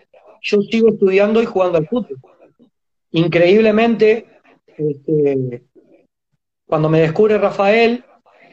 yo 0.41 0.61
sigo 0.61 0.89
estudiando 0.89 1.41
y 1.41 1.45
jugando 1.45 1.77
al 1.77 1.87
fútbol. 1.87 2.19
Increíblemente, 3.11 4.25
este, 4.77 5.63
cuando 6.65 6.89
me 6.89 7.01
descubre 7.01 7.37
Rafael, 7.37 8.03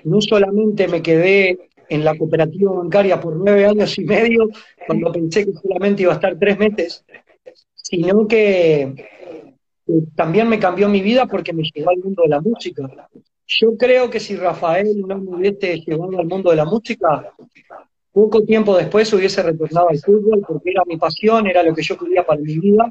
no 0.05 0.21
solamente 0.21 0.89
me 0.89 1.03
quedé 1.03 1.71
en 1.89 2.05
la 2.05 2.17
cooperativa 2.17 2.73
bancaria 2.73 3.21
por 3.21 3.37
nueve 3.37 3.67
años 3.67 3.99
y 3.99 4.05
medio, 4.05 4.49
cuando 4.87 5.13
pensé 5.13 5.45
que 5.45 5.53
solamente 5.53 6.03
iba 6.03 6.13
a 6.13 6.17
estar 6.17 6.39
tres 6.39 6.59
meses, 6.59 7.05
sino 7.75 8.27
que, 8.27 8.95
también 10.15 10.49
me 10.49 10.59
cambió 10.59 10.89
mi 10.89 11.01
vida 11.01 11.27
porque 11.27 11.53
me 11.53 11.63
llevó 11.63 11.91
al 11.91 11.99
mundo 11.99 12.23
de 12.23 12.29
la 12.29 12.41
música. 12.41 12.83
Yo 13.47 13.77
creo 13.77 14.11
que 14.11 14.19
si 14.19 14.35
Rafael 14.35 15.01
no 15.07 15.19
me 15.19 15.37
hubiese 15.37 15.81
llevado 15.81 16.19
al 16.19 16.27
mundo 16.27 16.51
de 16.51 16.57
la 16.57 16.65
música, 16.65 17.33
poco 18.17 18.43
tiempo 18.45 18.75
después 18.75 19.13
hubiese 19.13 19.43
retornado 19.43 19.91
al 19.91 19.99
fútbol 19.99 20.43
porque 20.49 20.71
era 20.71 20.83
mi 20.87 20.97
pasión, 20.97 21.47
era 21.47 21.63
lo 21.63 21.75
que 21.75 21.83
yo 21.83 21.99
quería 21.99 22.25
para 22.25 22.41
mi 22.41 22.59
vida 22.59 22.91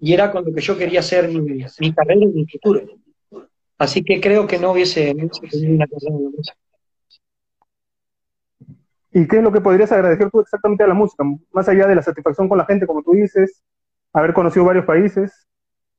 y 0.00 0.12
era 0.12 0.32
con 0.32 0.44
lo 0.44 0.52
que 0.52 0.60
yo 0.60 0.76
quería 0.76 0.98
hacer 0.98 1.28
mi, 1.28 1.94
carrera 1.94 2.20
y 2.20 2.26
mi 2.26 2.44
futuro. 2.46 2.80
Así 3.78 4.02
que 4.02 4.20
creo 4.20 4.48
que 4.48 4.58
no 4.58 4.72
hubiese, 4.72 5.14
tenido 5.14 5.74
una 5.76 5.86
carrera 5.86 6.16
en 6.16 6.24
la 6.24 6.30
música. 6.30 6.56
¿Y 9.12 9.28
qué 9.28 9.36
es 9.36 9.42
lo 9.44 9.52
que 9.52 9.60
podrías 9.60 9.92
agradecer 9.92 10.28
tú 10.32 10.40
exactamente 10.40 10.82
a 10.82 10.88
la 10.88 10.94
música? 10.94 11.22
Más 11.52 11.68
allá 11.68 11.86
de 11.86 11.94
la 11.94 12.02
satisfacción 12.02 12.48
con 12.48 12.58
la 12.58 12.64
gente, 12.64 12.88
como 12.88 13.04
tú 13.04 13.12
dices, 13.12 13.62
haber 14.12 14.34
conocido 14.34 14.64
varios 14.64 14.84
países, 14.84 15.46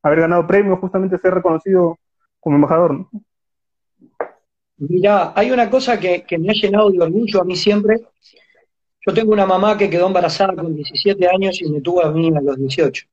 haber 0.03 0.19
ganado 0.19 0.45
premios, 0.45 0.77
justamente 0.79 1.17
ser 1.19 1.33
reconocido 1.33 1.97
como 2.41 2.57
embajador. 2.57 3.07
Mira, 4.89 5.31
hay 5.35 5.51
una 5.51 5.69
cosa 5.69 5.99
que, 5.99 6.25
me 6.39 6.49
ha 6.49 6.53
llenado 6.53 6.89
de 6.89 6.99
orgullo 6.99 7.41
a 7.41 7.45
mí 7.45 7.55
siempre. 7.55 7.99
Yo 9.05 9.13
tengo 9.13 9.31
una 9.31 9.45
mamá 9.45 9.77
que 9.77 9.87
quedó 9.87 10.07
embarazada 10.07 10.55
con 10.55 10.75
17 10.75 11.27
años 11.27 11.61
y 11.61 11.69
me 11.69 11.81
tuvo 11.81 12.03
a 12.03 12.11
mí 12.11 12.31
a 12.35 12.41
los 12.41 12.57
18. 12.57 13.05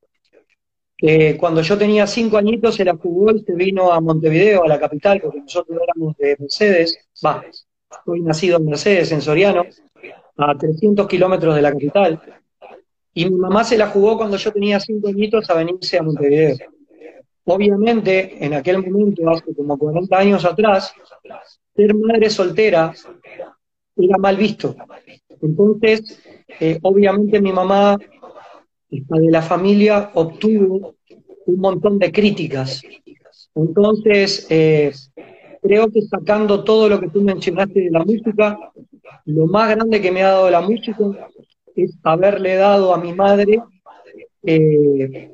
cuando 1.38 1.60
yo 1.60 1.76
tenía 1.76 2.06
5 2.06 2.38
añitos 2.38 2.74
se 2.74 2.86
la 2.86 2.96
jugó 2.96 3.32
y 3.32 3.40
se 3.40 3.52
vino 3.52 3.92
a 3.92 4.00
Montevideo, 4.00 4.64
a 4.64 4.68
la 4.68 4.80
capital, 4.80 5.20
porque 5.20 5.40
nosotros 5.40 5.78
éramos 5.82 6.16
de 6.16 6.36
Mercedes, 6.38 6.98
va, 7.24 7.44
soy 8.04 8.22
nacido 8.22 8.56
en 8.56 8.64
Mercedes, 8.64 9.12
en 9.12 9.20
Soriano, 9.20 9.66
a 10.38 10.56
300 10.56 11.06
kilómetros 11.06 11.54
de 11.54 11.62
la 11.62 11.72
capital. 11.72 12.22
Y 13.12 13.28
mi 13.28 13.36
mamá 13.36 13.62
se 13.62 13.76
la 13.76 13.88
jugó 13.88 14.16
cuando 14.16 14.38
yo 14.38 14.50
tenía 14.52 14.80
5 14.80 15.06
añitos 15.08 15.50
a 15.50 15.54
venirse 15.54 15.98
a 15.98 16.02
Montevideo. 16.02 16.56
Obviamente, 17.44 18.44
en 18.44 18.52
aquel 18.52 18.78
momento, 18.78 19.28
hace 19.30 19.54
como 19.54 19.78
40 19.78 20.18
años 20.18 20.44
atrás, 20.44 20.92
ser 21.78 21.94
madre 21.94 22.28
soltera 22.28 22.92
era 23.96 24.18
mal 24.18 24.36
visto. 24.36 24.74
Entonces, 25.40 26.20
eh, 26.60 26.78
obviamente 26.82 27.40
mi 27.40 27.52
mamá, 27.52 27.96
de 28.90 29.30
la 29.30 29.42
familia, 29.42 30.10
obtuvo 30.14 30.94
un 31.46 31.60
montón 31.60 31.98
de 31.98 32.10
críticas. 32.10 32.82
Entonces, 33.54 34.46
eh, 34.50 34.92
creo 35.62 35.88
que 35.92 36.02
sacando 36.02 36.64
todo 36.64 36.88
lo 36.88 36.98
que 37.00 37.10
tú 37.10 37.22
mencionaste 37.22 37.80
de 37.80 37.90
la 37.90 38.04
música, 38.04 38.58
lo 39.26 39.46
más 39.46 39.70
grande 39.70 40.00
que 40.00 40.10
me 40.10 40.22
ha 40.22 40.32
dado 40.32 40.50
la 40.50 40.60
música 40.60 41.04
es 41.76 41.96
haberle 42.02 42.56
dado 42.56 42.92
a 42.92 42.98
mi 42.98 43.12
madre 43.12 43.60
eh, 44.42 45.30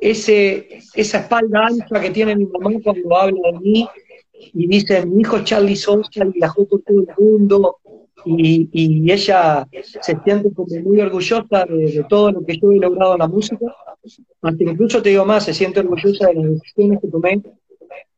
ese, 0.00 0.80
esa 0.94 1.18
espalda 1.20 1.66
ancha 1.66 2.00
que 2.00 2.10
tiene 2.10 2.34
mi 2.34 2.46
mamá 2.46 2.70
cuando 2.82 3.16
habla 3.16 3.52
de 3.52 3.58
mí 3.60 3.88
y 4.52 4.66
dice, 4.66 5.04
mi 5.06 5.22
hijo 5.22 5.40
Charlie 5.40 5.76
Sosa 5.76 6.24
viajó 6.24 6.66
por 6.66 6.82
todo 6.82 7.00
el 7.00 7.08
mundo 7.18 7.76
y, 8.24 8.68
y, 8.72 9.10
ella 9.10 9.66
se 9.72 10.14
siente 10.24 10.52
como 10.52 10.74
muy 10.82 11.00
orgullosa 11.00 11.64
de, 11.66 12.04
todo 12.08 12.32
lo 12.32 12.44
que 12.44 12.58
yo 12.58 12.72
he 12.72 12.76
logrado 12.76 13.14
en 13.14 13.20
la 13.20 13.28
música. 13.28 13.66
Hasta 14.42 14.62
incluso 14.62 15.02
te 15.02 15.10
digo 15.10 15.24
más, 15.24 15.44
se 15.44 15.54
siente 15.54 15.80
orgullosa 15.80 16.28
de 16.28 16.34
las 16.34 16.50
decisiones 16.52 17.00
que 17.00 17.08
tomé, 17.08 17.42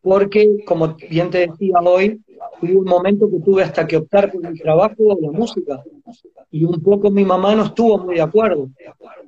porque, 0.01 0.65
como 0.67 0.97
bien 1.09 1.31
te 1.31 1.47
decía 1.47 1.79
hoy, 1.85 2.21
hubo 2.63 2.81
un 2.81 2.85
momento 2.85 3.31
que 3.31 3.39
tuve 3.39 3.63
hasta 3.63 3.87
que 3.87 3.97
optar 3.97 4.33
por 4.33 4.49
mi 4.49 4.59
trabajo 4.59 4.97
o 4.99 5.19
la 5.21 5.31
música. 5.31 5.83
Y 6.51 6.65
un 6.65 6.83
poco 6.83 7.11
mi 7.11 7.25
mamá 7.25 7.55
no 7.55 7.67
estuvo 7.67 7.99
muy 7.99 8.17
de 8.17 8.23
acuerdo, 8.23 8.69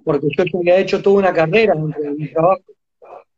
porque 0.05 0.27
yo 0.37 0.45
ya 0.45 0.59
había 0.59 0.79
hecho 0.79 1.01
toda 1.01 1.19
una 1.19 1.33
carrera 1.33 1.75
dentro 1.75 2.03
de 2.03 2.11
mi 2.11 2.29
trabajo. 2.29 2.63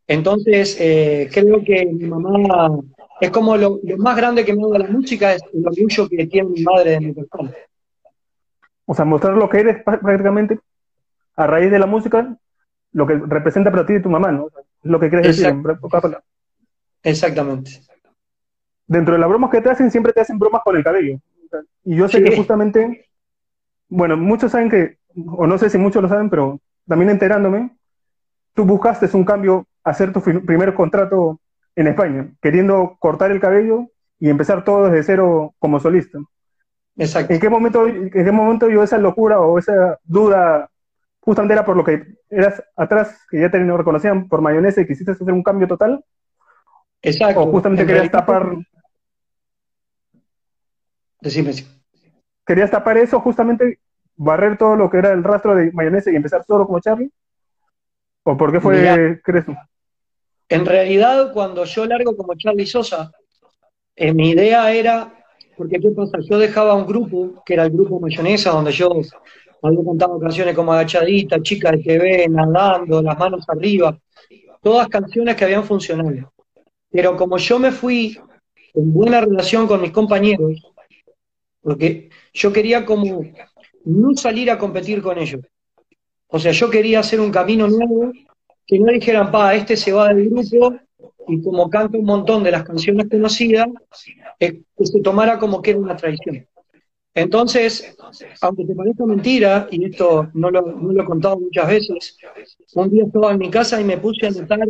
Entonces, 0.08 0.76
eh, 0.80 1.28
creo 1.32 1.62
que 1.62 1.84
mi 1.84 2.04
mamá 2.04 2.80
es 3.20 3.30
como 3.30 3.56
lo, 3.56 3.80
más 3.98 4.16
grande 4.16 4.44
que 4.44 4.54
me 4.54 4.62
da 4.70 4.78
la 4.78 4.88
música 4.88 5.34
es 5.34 5.42
el 5.52 5.66
orgullo 5.66 6.08
que 6.08 6.26
tiene 6.26 6.48
mi 6.50 6.62
madre 6.62 6.90
de 6.92 7.00
mi 7.00 7.12
persona. 7.12 7.50
O 8.84 8.94
sea, 8.94 9.04
mostrar 9.04 9.34
lo 9.34 9.48
que 9.48 9.60
eres 9.60 9.82
prácticamente 9.82 10.60
a 11.34 11.46
raíz 11.46 11.70
de 11.70 11.78
la 11.78 11.86
música, 11.86 12.36
lo 12.92 13.06
que 13.06 13.14
representa 13.14 13.70
para 13.70 13.86
ti 13.86 13.94
y 13.94 14.02
tu 14.02 14.10
mamá, 14.10 14.32
¿no? 14.32 14.48
Lo 14.82 15.00
que 15.00 15.10
crees 15.10 15.36
decir 15.36 15.54
Exactamente. 17.02 17.82
Dentro 18.86 19.14
de 19.14 19.20
las 19.20 19.28
bromas 19.28 19.50
que 19.50 19.60
te 19.60 19.70
hacen, 19.70 19.90
siempre 19.90 20.12
te 20.12 20.20
hacen 20.20 20.38
bromas 20.38 20.62
con 20.62 20.76
el 20.76 20.84
cabello. 20.84 21.18
Y 21.84 21.96
yo 21.96 22.08
sé 22.08 22.22
que 22.22 22.36
justamente, 22.36 23.08
bueno, 23.88 24.16
muchos 24.16 24.52
saben 24.52 24.70
que, 24.70 24.98
o 25.26 25.46
no 25.46 25.58
sé 25.58 25.70
si 25.70 25.78
muchos 25.78 26.02
lo 26.02 26.08
saben, 26.08 26.30
pero 26.30 26.60
también 26.86 27.10
enterándome, 27.10 27.76
tú 28.54 28.64
buscaste 28.64 29.08
un 29.16 29.24
cambio, 29.24 29.66
hacer 29.82 30.12
tu 30.12 30.20
primer 30.20 30.74
contrato 30.74 31.40
en 31.76 31.86
España, 31.86 32.28
queriendo 32.40 32.96
cortar 32.98 33.30
el 33.30 33.40
cabello 33.40 33.90
y 34.18 34.30
empezar 34.30 34.64
todo 34.64 34.86
desde 34.86 35.02
cero 35.04 35.54
como 35.58 35.78
solista. 35.78 36.18
Exacto. 36.96 37.34
¿En 37.34 37.38
qué 37.38 37.50
momento, 37.50 37.86
en 37.86 38.10
qué 38.10 38.32
momento 38.32 38.68
yo 38.70 38.82
esa 38.82 38.96
locura 38.96 39.40
o 39.40 39.58
esa 39.58 39.98
duda 40.02 40.70
justamente 41.20 41.52
era 41.52 41.64
por 41.64 41.76
lo 41.76 41.84
que 41.84 42.02
eras 42.30 42.62
atrás, 42.74 43.20
que 43.30 43.40
ya 43.40 43.50
te 43.50 43.58
reconocían 43.58 44.26
por 44.26 44.40
mayonesa 44.40 44.80
y 44.80 44.86
quisiste 44.86 45.12
hacer 45.12 45.30
un 45.32 45.42
cambio 45.42 45.68
total? 45.68 46.02
Exacto. 47.02 47.42
O 47.42 47.50
justamente 47.50 47.86
querías 47.86 48.10
tapar... 48.10 48.56
Decime. 51.20 51.52
¿Querías 52.46 52.70
tapar 52.70 52.96
eso 52.96 53.20
justamente, 53.20 53.80
barrer 54.14 54.56
todo 54.56 54.76
lo 54.76 54.88
que 54.88 54.98
era 54.98 55.12
el 55.12 55.24
rastro 55.24 55.54
de 55.54 55.72
mayonesa 55.72 56.10
y 56.10 56.16
empezar 56.16 56.44
solo 56.44 56.64
como 56.64 56.80
Charlie? 56.80 57.12
¿O 58.22 58.36
por 58.36 58.52
qué 58.52 58.60
fue, 58.60 59.20
crees 59.22 59.44
tú? 59.44 59.54
En 60.48 60.64
realidad, 60.64 61.32
cuando 61.32 61.64
yo 61.64 61.86
largo 61.86 62.16
como 62.16 62.34
Charlie 62.34 62.66
Sosa, 62.66 63.10
eh, 63.96 64.12
mi 64.12 64.30
idea 64.30 64.72
era, 64.72 65.12
porque. 65.56 65.80
Yo 65.80 66.38
dejaba 66.38 66.74
un 66.74 66.86
grupo, 66.86 67.42
que 67.44 67.54
era 67.54 67.64
el 67.64 67.70
grupo 67.70 67.98
Mayonesa, 67.98 68.50
donde 68.50 68.72
yo 68.72 68.90
había 69.62 69.84
cantado 69.84 70.20
canciones 70.20 70.54
como 70.54 70.72
Agachadita, 70.72 71.42
Chica 71.42 71.72
de 71.72 71.78
TV, 71.78 72.28
Nadando, 72.28 73.02
Las 73.02 73.18
Manos 73.18 73.44
Arriba, 73.48 73.98
todas 74.62 74.88
canciones 74.88 75.34
que 75.34 75.44
habían 75.44 75.64
funcionado. 75.64 76.32
Pero 76.90 77.16
como 77.16 77.38
yo 77.38 77.58
me 77.58 77.72
fui 77.72 78.18
en 78.74 78.92
buena 78.92 79.20
relación 79.20 79.66
con 79.66 79.80
mis 79.80 79.90
compañeros, 79.90 80.62
porque 81.60 82.10
yo 82.32 82.52
quería 82.52 82.84
como 82.84 83.24
no 83.84 84.14
salir 84.14 84.50
a 84.50 84.58
competir 84.58 85.02
con 85.02 85.18
ellos. 85.18 85.40
O 86.28 86.38
sea, 86.38 86.52
yo 86.52 86.70
quería 86.70 87.00
hacer 87.00 87.20
un 87.20 87.30
camino 87.30 87.66
nuevo 87.66 88.12
que 88.66 88.78
no 88.78 88.92
dijeran, 88.92 89.30
pa, 89.30 89.54
este 89.54 89.76
se 89.76 89.92
va 89.92 90.12
del 90.12 90.30
grupo 90.30 90.76
y 91.28 91.42
como 91.42 91.68
canta 91.70 91.98
un 91.98 92.04
montón 92.04 92.42
de 92.42 92.50
las 92.50 92.64
canciones 92.64 93.08
conocidas, 93.08 93.68
que 94.38 94.62
se 94.82 95.00
tomara 95.00 95.38
como 95.38 95.62
que 95.62 95.70
era 95.70 95.80
una 95.80 95.96
traición. 95.96 96.46
Entonces, 97.14 97.96
aunque 98.42 98.64
te 98.66 98.74
parezca 98.74 99.06
mentira, 99.06 99.68
y 99.70 99.86
esto 99.86 100.28
no 100.34 100.50
lo, 100.50 100.60
no 100.60 100.92
lo, 100.92 101.02
he 101.02 101.06
contado 101.06 101.40
muchas 101.40 101.66
veces, 101.66 102.16
un 102.74 102.90
día 102.90 103.04
estaba 103.04 103.32
en 103.32 103.38
mi 103.38 103.50
casa 103.50 103.80
y 103.80 103.84
me 103.84 103.96
puse 103.96 104.26
a 104.26 104.30
notar 104.30 104.60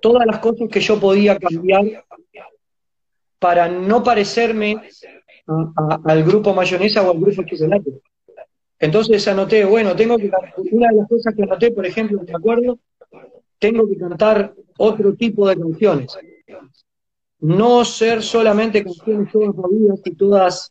todas 0.00 0.24
las 0.26 0.38
cosas 0.38 0.68
que 0.70 0.80
yo 0.80 1.00
podía 1.00 1.36
cambiar 1.38 2.04
para 3.38 3.68
no 3.68 4.02
parecerme 4.04 4.80
al 6.06 6.22
grupo 6.22 6.54
mayonesa 6.54 7.02
o 7.02 7.10
al 7.10 7.18
grupo 7.18 7.42
chocolate. 7.42 7.90
Entonces 8.78 9.26
anoté, 9.26 9.64
bueno, 9.64 9.96
tengo 9.96 10.16
que 10.18 10.30
una 10.70 10.88
de 10.88 10.96
las 10.96 11.08
cosas 11.08 11.34
que 11.34 11.42
anoté, 11.42 11.72
por 11.72 11.84
ejemplo, 11.84 12.20
me 12.24 12.32
acuerdo, 12.32 12.78
tengo 13.62 13.88
que 13.88 13.96
cantar 13.96 14.52
otro 14.76 15.14
tipo 15.14 15.48
de 15.48 15.56
canciones. 15.56 16.18
No 17.38 17.84
ser 17.84 18.20
solamente 18.20 18.82
canciones 18.82 19.30
todas 19.30 19.54
movidas 19.54 20.00
y 20.04 20.14
todas 20.16 20.70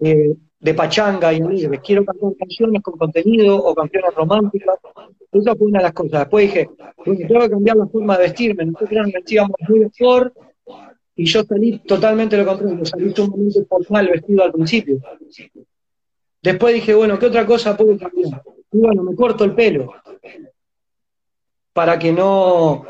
eh, 0.00 0.34
de 0.58 0.74
pachanga 0.74 1.32
y 1.32 1.40
alegres. 1.40 1.80
Quiero 1.80 2.04
cantar 2.04 2.32
canciones 2.36 2.82
con 2.82 2.98
contenido 2.98 3.56
o 3.56 3.72
canciones 3.72 4.12
románticas. 4.16 4.78
Esa 5.30 5.54
fue 5.54 5.68
una 5.68 5.78
de 5.78 5.84
las 5.84 5.92
cosas. 5.92 6.20
Después 6.22 6.46
dije, 6.46 6.68
bueno, 7.06 7.28
tengo 7.28 7.40
que 7.40 7.50
cambiar 7.50 7.76
la 7.76 7.86
forma 7.86 8.16
de 8.16 8.22
vestirme. 8.24 8.64
Nosotros 8.64 9.00
nos 9.00 9.12
vestíamos 9.12 9.56
muy 9.68 9.82
sport 9.84 10.36
y 11.14 11.24
yo 11.24 11.44
salí 11.44 11.78
totalmente 11.78 12.36
lo 12.36 12.46
contrario. 12.46 12.84
Salí 12.84 13.12
sumamente 13.14 13.64
formal 13.64 14.08
vestido 14.08 14.42
al 14.42 14.52
principio. 14.52 14.98
Después 16.42 16.74
dije, 16.74 16.94
bueno, 16.94 17.16
¿qué 17.16 17.26
otra 17.26 17.46
cosa 17.46 17.76
puedo 17.76 17.96
cambiar? 17.96 18.42
Y 18.72 18.78
bueno, 18.78 19.04
me 19.04 19.14
corto 19.14 19.44
el 19.44 19.54
pelo. 19.54 19.92
Para 21.78 21.96
que 21.96 22.10
no, 22.10 22.84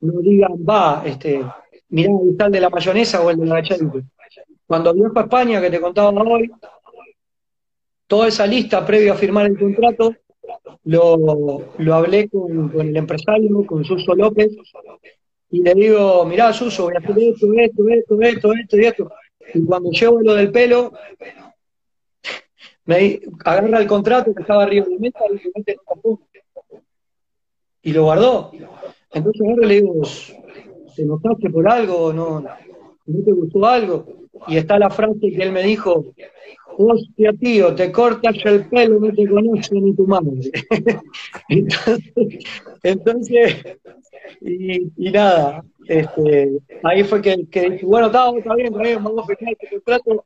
no 0.00 0.20
digan, 0.22 0.52
va, 0.66 1.02
este, 1.04 1.44
mirá 1.90 2.10
el 2.10 2.34
tal 2.34 2.50
de 2.50 2.62
la 2.62 2.70
mayonesa 2.70 3.20
o 3.20 3.28
el 3.28 3.36
de 3.36 3.44
la 3.44 3.56
gachete. 3.56 3.84
Cuando 4.66 4.94
viajé 4.94 5.18
a 5.18 5.20
España, 5.20 5.60
que 5.60 5.68
te 5.68 5.78
contaba 5.78 6.08
hoy, 6.22 6.50
toda 8.06 8.28
esa 8.28 8.46
lista 8.46 8.86
previo 8.86 9.12
a 9.12 9.16
firmar 9.16 9.44
el 9.44 9.58
contrato, 9.58 10.14
lo, 10.84 11.74
lo 11.76 11.94
hablé 11.94 12.30
con, 12.30 12.72
el 12.80 12.96
empresario, 12.96 13.66
con 13.66 13.84
Suso 13.84 14.14
López, 14.14 14.48
y 15.50 15.60
le 15.60 15.74
digo, 15.74 16.24
mirá, 16.24 16.54
Suso, 16.54 16.84
voy 16.84 16.94
a 16.94 17.00
hacer 17.00 17.18
esto, 17.18 17.52
esto, 17.52 17.86
esto, 17.86 18.22
esto, 18.22 18.52
esto 18.54 18.76
y 18.78 18.84
esto. 18.86 19.12
Y 19.52 19.62
cuando 19.62 19.90
llevo 19.90 20.22
lo 20.22 20.32
del 20.32 20.50
pelo, 20.50 20.90
me 22.86 23.20
agarra 23.44 23.78
el 23.78 23.86
contrato 23.86 24.34
que 24.34 24.40
estaba 24.40 24.62
arriba 24.62 24.86
de 24.86 24.98
mesa 24.98 25.18
y 25.34 25.38
se 25.38 25.50
mete 25.54 25.72
en 25.72 25.78
Y 27.82 27.92
lo 27.92 28.04
guardó. 28.04 28.50
Entonces 29.12 29.42
ahora 29.46 29.66
le 29.66 29.74
digo, 29.74 30.02
¿te 30.94 31.04
notaste 31.04 31.50
por 31.50 31.68
algo? 31.68 32.12
¿No, 32.12 32.44
¿No 33.06 33.24
te 33.24 33.32
gustó 33.32 33.66
algo? 33.66 34.06
Y 34.46 34.56
está 34.56 34.78
la 34.78 34.90
frase 34.90 35.18
que 35.20 35.42
él 35.42 35.52
me 35.52 35.62
dijo, 35.62 36.04
hostia 36.78 37.32
tío, 37.32 37.74
te 37.74 37.92
cortas 37.92 38.34
el 38.44 38.68
pelo, 38.68 38.98
no 39.00 39.12
te 39.12 39.28
conoce 39.28 39.74
ni 39.74 39.94
tu 39.94 40.06
madre. 40.06 40.50
entonces, 42.82 43.64
y, 44.40 45.10
nada, 45.10 45.64
este, 45.86 46.58
ahí 46.82 47.04
fue 47.04 47.20
que, 47.22 47.46
que 47.50 47.80
bueno, 47.82 48.06
está, 48.06 48.30
está 48.36 48.54
bien, 48.54 48.68
está 48.68 48.82
bien, 48.82 49.04
vamos 49.04 49.24
a 49.24 49.26
firmar 49.26 49.52
este 49.52 49.68
contrato, 49.68 50.24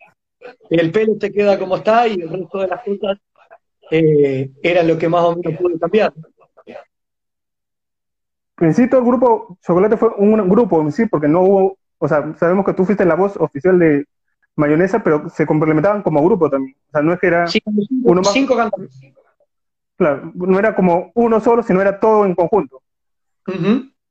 el 0.71 0.90
pelo 0.90 1.16
te 1.16 1.33
queda 1.33 1.59
como 1.59 1.77
está 1.77 2.07
y 2.09 2.14
el 2.14 2.29
resto 2.29 2.59
de 2.59 2.69
las 2.69 2.85
cosas 2.85 3.19
eh, 3.90 4.51
era 4.62 4.83
lo 4.83 4.99
que 4.99 5.09
más 5.09 5.25
o 5.25 5.37
menos 5.37 5.61
pude 5.61 5.79
cambiar. 5.79 6.12
Principio 8.57 8.99
el 8.99 9.05
grupo 9.05 9.59
Chocolate 9.61 9.99
fue 9.99 10.09
un 10.16 10.49
grupo 10.49 10.81
en 10.81 10.90
sí, 10.90 11.07
porque 11.07 11.29
no 11.29 11.42
hubo, 11.42 11.79
o 11.99 12.09
sea, 12.09 12.35
sabemos 12.38 12.64
que 12.64 12.73
tú 12.73 12.87
fuiste 12.87 13.05
la 13.05 13.14
voz 13.14 13.37
oficial 13.37 13.79
de 13.79 14.07
Mayonesa, 14.57 15.03
pero 15.03 15.29
se 15.29 15.47
complementaban 15.47 16.03
como 16.03 16.25
grupo 16.25 16.49
también. 16.49 16.75
O 16.88 16.90
sea, 16.90 17.03
no 17.03 17.12
es 17.12 17.21
que 17.21 17.27
era 17.27 17.47
cinco, 17.47 17.71
uno 18.05 18.23
más. 18.23 18.33
Cinco 18.33 18.57
cantantes. 18.57 18.99
Claro, 19.97 20.33
no 20.35 20.59
era 20.59 20.75
como 20.75 21.12
uno 21.14 21.38
solo, 21.40 21.62
sino 21.62 21.83
era 21.83 22.01
todo 22.01 22.25
en 22.25 22.35
conjunto. 22.35 22.83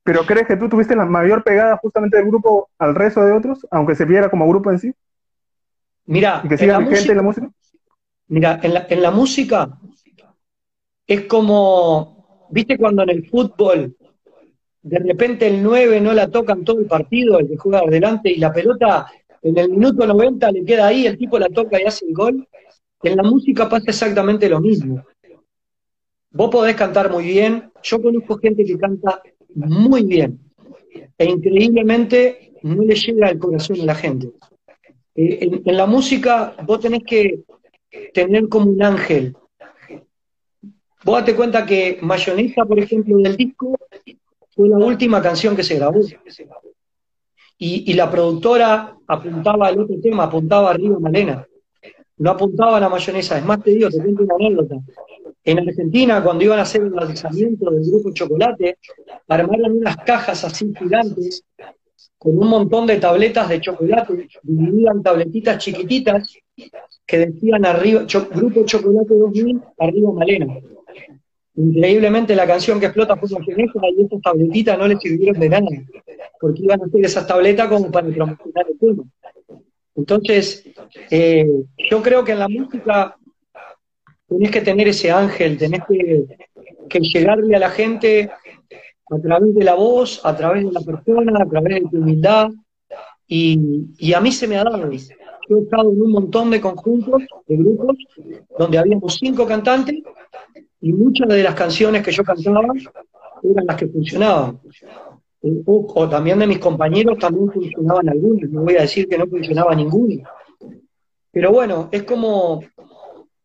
Pero 0.03 0.25
¿crees 0.27 0.47
que 0.47 0.55
tú 0.55 0.69
tuviste 0.69 0.95
la 0.95 1.05
mayor 1.05 1.43
pegada 1.43 1.77
justamente 1.77 2.17
del 2.17 2.27
grupo 2.27 2.69
al 2.77 2.93
resto 2.93 3.25
de 3.25 3.31
otros, 3.31 3.65
aunque 3.71 3.95
se 3.95 4.05
viera 4.05 4.29
como 4.29 4.47
grupo 4.47 4.71
en 4.71 4.79
sí? 4.79 4.93
Mira, 6.05 6.43
que 6.47 6.57
siga 6.57 6.77
vigente 6.77 7.11
en 7.11 7.17
la 7.17 7.23
música. 7.23 7.49
Mira, 8.27 8.59
en 8.61 8.75
la, 8.75 8.85
en 8.87 9.01
la 9.01 9.09
música 9.09 9.69
es 11.07 11.21
como, 11.21 12.47
¿viste 12.51 12.77
cuando 12.77 13.01
en 13.01 13.09
el 13.09 13.27
fútbol 13.27 13.95
de 14.85 14.99
repente 14.99 15.47
el 15.47 15.63
9 15.63 15.99
no 15.99 16.13
la 16.13 16.29
tocan 16.29 16.63
todo 16.63 16.79
el 16.79 16.85
partido, 16.85 17.39
el 17.39 17.47
que 17.47 17.57
juega 17.57 17.79
adelante, 17.79 18.29
y 18.29 18.35
la 18.37 18.53
pelota 18.53 19.11
en 19.41 19.57
el 19.57 19.69
minuto 19.69 20.05
90 20.05 20.51
le 20.51 20.63
queda 20.63 20.85
ahí, 20.85 21.07
el 21.07 21.17
tipo 21.17 21.39
la 21.39 21.49
toca 21.49 21.81
y 21.81 21.85
hace 21.85 22.05
el 22.05 22.13
gol? 22.13 22.47
En 23.01 23.17
la 23.17 23.23
música 23.23 23.67
pasa 23.67 23.85
exactamente 23.87 24.47
lo 24.47 24.61
mismo. 24.61 25.03
Vos 26.29 26.51
podés 26.51 26.75
cantar 26.75 27.11
muy 27.11 27.23
bien, 27.23 27.71
yo 27.81 27.99
conozco 27.99 28.37
gente 28.37 28.63
que 28.63 28.77
canta 28.77 29.23
muy 29.55 30.03
bien, 30.03 30.39
e 31.17 31.25
increíblemente 31.25 32.53
no 32.61 32.83
le 32.83 32.93
llega 32.93 33.29
al 33.29 33.39
corazón 33.39 33.81
a 33.81 33.85
la 33.85 33.95
gente. 33.95 34.33
Eh, 35.15 35.61
en, 35.65 35.77
la 35.77 35.87
música 35.87 36.55
vos 36.63 36.79
tenés 36.79 37.03
que 37.03 37.39
tener 38.13 38.47
como 38.49 38.69
un 38.69 38.83
ángel. 38.83 39.35
Vos 41.03 41.19
date 41.19 41.35
cuenta 41.35 41.65
que 41.65 41.97
Mayonesa, 42.01 42.65
por 42.65 42.77
ejemplo, 42.77 43.17
del 43.17 43.35
disco, 43.35 43.79
fue 44.55 44.69
la 44.69 44.77
última 44.77 45.21
canción 45.21 45.55
que 45.55 45.63
se 45.63 45.75
grabó. 45.75 45.99
Y, 47.57 47.93
la 47.93 48.09
productora 48.09 48.97
apuntaba 49.07 49.67
al 49.67 49.79
otro 49.79 49.95
tema, 50.01 50.23
apuntaba 50.23 50.71
arriba 50.71 50.99
Malena. 50.99 51.45
No 52.17 52.31
apuntaba 52.31 52.77
a 52.77 52.79
la 52.79 52.89
mayonesa. 52.89 53.37
Es 53.37 53.45
más, 53.45 53.61
te 53.61 53.71
digo, 53.71 53.89
te 53.89 53.97
cuento 53.97 54.23
una 54.23 54.35
anécdota. 54.35 54.75
En 55.43 55.59
Argentina, 55.59 56.23
cuando 56.23 56.43
iban 56.43 56.59
a 56.59 56.63
hacer 56.63 56.81
el 56.81 56.91
lanzamiento 56.91 57.69
del 57.69 57.83
grupo 57.89 58.11
Chocolate, 58.11 58.77
armaron 59.27 59.77
unas 59.77 59.97
cajas 59.97 60.43
así 60.43 60.73
gigantes 60.77 61.43
con 62.17 62.37
un 62.37 62.47
montón 62.47 62.87
de 62.87 62.97
tabletas 62.97 63.49
de 63.49 63.61
chocolate, 63.61 64.27
dividían 64.41 65.03
tabletitas 65.03 65.59
chiquititas 65.59 66.35
que 67.05 67.17
decían 67.19 67.65
arriba, 67.65 68.05
Grupo 68.33 68.65
Chocolate 68.65 69.13
2000, 69.13 69.61
arriba 69.77 70.11
Malena. 70.11 70.47
Increíblemente 71.57 72.35
la 72.35 72.45
canción 72.45 72.79
que 72.79 72.87
explota 72.87 73.15
fue 73.15 73.29
mayonesa 73.29 73.79
y 73.97 74.03
esas 74.03 74.21
tabletitas 74.21 74.77
no 74.77 74.87
le 74.87 74.97
sirvieron 74.97 75.39
de 75.39 75.49
nada, 75.49 75.67
porque 76.39 76.63
iban 76.63 76.81
a 76.81 76.85
hacer 76.85 77.05
esas 77.05 77.25
tabletas 77.25 77.69
como 77.69 77.89
para 77.91 78.09
promocionar 78.09 78.65
el 78.69 78.77
tema. 78.77 79.03
Entonces, 79.95 80.67
eh, 81.09 81.47
yo 81.89 82.01
creo 82.01 82.25
que 82.25 82.33
en 82.33 82.39
la 82.39 82.49
música 82.49 83.15
tenés 84.27 84.51
que 84.51 84.61
tener 84.61 84.89
ese 84.89 85.11
ángel, 85.11 85.57
tenés 85.57 85.81
que, 85.87 86.25
que 86.89 86.99
llegarle 86.99 87.55
a 87.55 87.59
la 87.59 87.69
gente 87.69 88.29
a 89.09 89.19
través 89.19 89.55
de 89.55 89.63
la 89.63 89.75
voz, 89.75 90.25
a 90.25 90.35
través 90.35 90.65
de 90.65 90.71
la 90.73 90.81
persona, 90.81 91.41
a 91.41 91.47
través 91.47 91.75
de 91.75 91.89
tu 91.89 91.97
humildad. 91.97 92.49
Y, 93.27 94.13
a 94.13 94.19
mí 94.19 94.31
se 94.31 94.47
me 94.47 94.57
ha 94.57 94.63
dado. 94.63 94.91
Yo 95.47 95.57
he 95.57 95.61
estado 95.61 95.91
en 95.91 96.01
un 96.01 96.11
montón 96.11 96.49
de 96.49 96.59
conjuntos, 96.59 97.23
de 97.47 97.55
grupos, 97.55 97.95
donde 98.57 98.77
habíamos 98.77 99.15
cinco 99.15 99.45
cantantes 99.45 100.03
y 100.85 100.93
muchas 100.93 101.27
de 101.27 101.41
las 101.41 101.55
canciones 101.55 102.03
que 102.03 102.11
yo 102.11 102.23
cantaba 102.23 102.61
eran 103.41 103.65
las 103.65 103.75
que 103.75 103.87
funcionaban. 103.87 104.59
O, 105.65 106.07
también 106.07 106.37
de 106.37 106.45
mis 106.45 106.59
compañeros 106.59 107.17
también 107.17 107.51
funcionaban 107.51 108.07
algunos, 108.07 108.47
no 108.51 108.61
voy 108.61 108.75
a 108.75 108.81
decir 108.81 109.07
que 109.09 109.17
no 109.17 109.25
funcionaba 109.25 109.73
ninguno. 109.73 110.21
Pero 111.31 111.51
bueno, 111.51 111.89
es 111.91 112.03
como, 112.03 112.63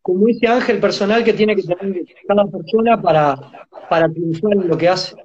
como 0.03 0.27
ese 0.27 0.45
ángel 0.45 0.79
personal 0.79 1.23
que 1.23 1.33
tiene 1.33 1.55
que 1.55 1.63
tener 1.63 2.05
cada 2.27 2.45
persona 2.45 3.01
para, 3.01 3.35
para 3.89 4.07
triunfar 4.07 4.57
lo 4.57 4.77
que 4.77 4.89
hace. 4.89 5.15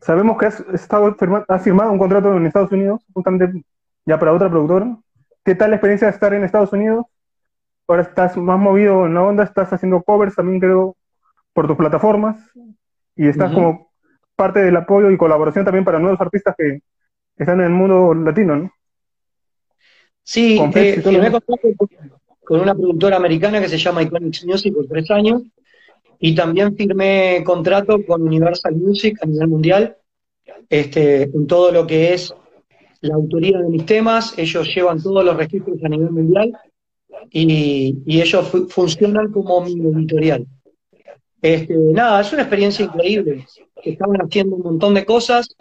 Sabemos 0.00 0.38
que 0.38 0.46
has, 0.46 0.60
estado 0.72 1.14
has 1.46 1.62
firmado 1.62 1.92
un 1.92 1.98
contrato 1.98 2.34
en 2.34 2.46
Estados 2.46 2.72
Unidos, 2.72 3.02
justamente 3.12 3.62
ya 4.06 4.18
para 4.18 4.32
otra 4.32 4.48
productora. 4.48 4.96
¿Qué 5.44 5.54
tal 5.54 5.70
la 5.70 5.76
experiencia 5.76 6.08
de 6.08 6.14
estar 6.14 6.32
en 6.32 6.42
Estados 6.42 6.72
Unidos? 6.72 7.04
Ahora 7.88 8.02
estás 8.02 8.36
más 8.36 8.58
movido 8.58 9.06
en 9.06 9.14
la 9.14 9.22
onda, 9.22 9.44
estás 9.44 9.72
haciendo 9.72 10.02
covers 10.02 10.34
también 10.34 10.60
creo 10.60 10.96
por 11.52 11.66
tus 11.66 11.76
plataformas 11.76 12.36
y 13.14 13.28
estás 13.28 13.52
como 13.52 13.92
parte 14.34 14.60
del 14.60 14.76
apoyo 14.76 15.10
y 15.10 15.16
colaboración 15.16 15.64
también 15.64 15.84
para 15.84 15.98
nuevos 15.98 16.20
artistas 16.20 16.54
que 16.58 16.80
están 17.36 17.60
en 17.60 17.66
el 17.66 17.72
mundo 17.72 18.12
latino, 18.14 18.56
¿no? 18.56 18.70
Sí, 20.22 20.60
eh, 20.74 21.00
firmé 21.00 21.30
contrato 21.30 21.68
con 22.44 22.60
una 22.60 22.74
productora 22.74 23.16
americana 23.16 23.60
que 23.60 23.68
se 23.68 23.78
llama 23.78 24.02
Iconics 24.02 24.44
Music 24.44 24.74
por 24.74 24.86
tres 24.86 25.08
años 25.12 25.42
y 26.18 26.34
también 26.34 26.76
firmé 26.76 27.42
contrato 27.44 28.04
con 28.04 28.22
Universal 28.22 28.74
Music 28.74 29.18
a 29.22 29.26
nivel 29.26 29.48
mundial, 29.48 29.96
este, 30.68 31.22
en 31.22 31.46
todo 31.46 31.70
lo 31.70 31.86
que 31.86 32.14
es 32.14 32.34
la 33.00 33.14
autoría 33.14 33.58
de 33.58 33.68
mis 33.68 33.86
temas, 33.86 34.36
ellos 34.36 34.68
llevan 34.74 35.00
todos 35.00 35.24
los 35.24 35.36
registros 35.36 35.82
a 35.84 35.88
nivel 35.88 36.10
mundial 36.10 36.58
y, 37.30 38.20
ellos 38.20 38.52
funcionan 38.68 39.32
como 39.32 39.60
mi 39.62 39.72
editorial. 39.72 40.46
Este, 41.42 41.74
nada, 41.74 42.20
es 42.20 42.32
una 42.32 42.42
experiencia 42.42 42.84
increíble. 42.84 43.46
Estaban 43.82 44.20
haciendo 44.20 44.56
un 44.56 44.62
montón 44.62 44.94
de 44.94 45.04
cosas. 45.04 45.54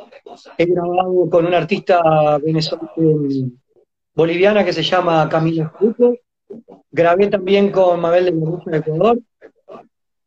He 0.57 0.65
grabado 0.65 1.29
con 1.29 1.45
una 1.45 1.57
artista 1.57 2.39
boliviana 4.15 4.63
que 4.63 4.73
se 4.73 4.83
llama 4.83 5.27
Camila 5.29 5.69
Fruto. 5.77 6.15
Grabé 6.91 7.27
también 7.27 7.71
con 7.71 7.99
Mabel 7.99 8.25
de 8.25 8.31
Morruja 8.31 8.71
de 8.71 8.77
Ecuador. 8.77 9.19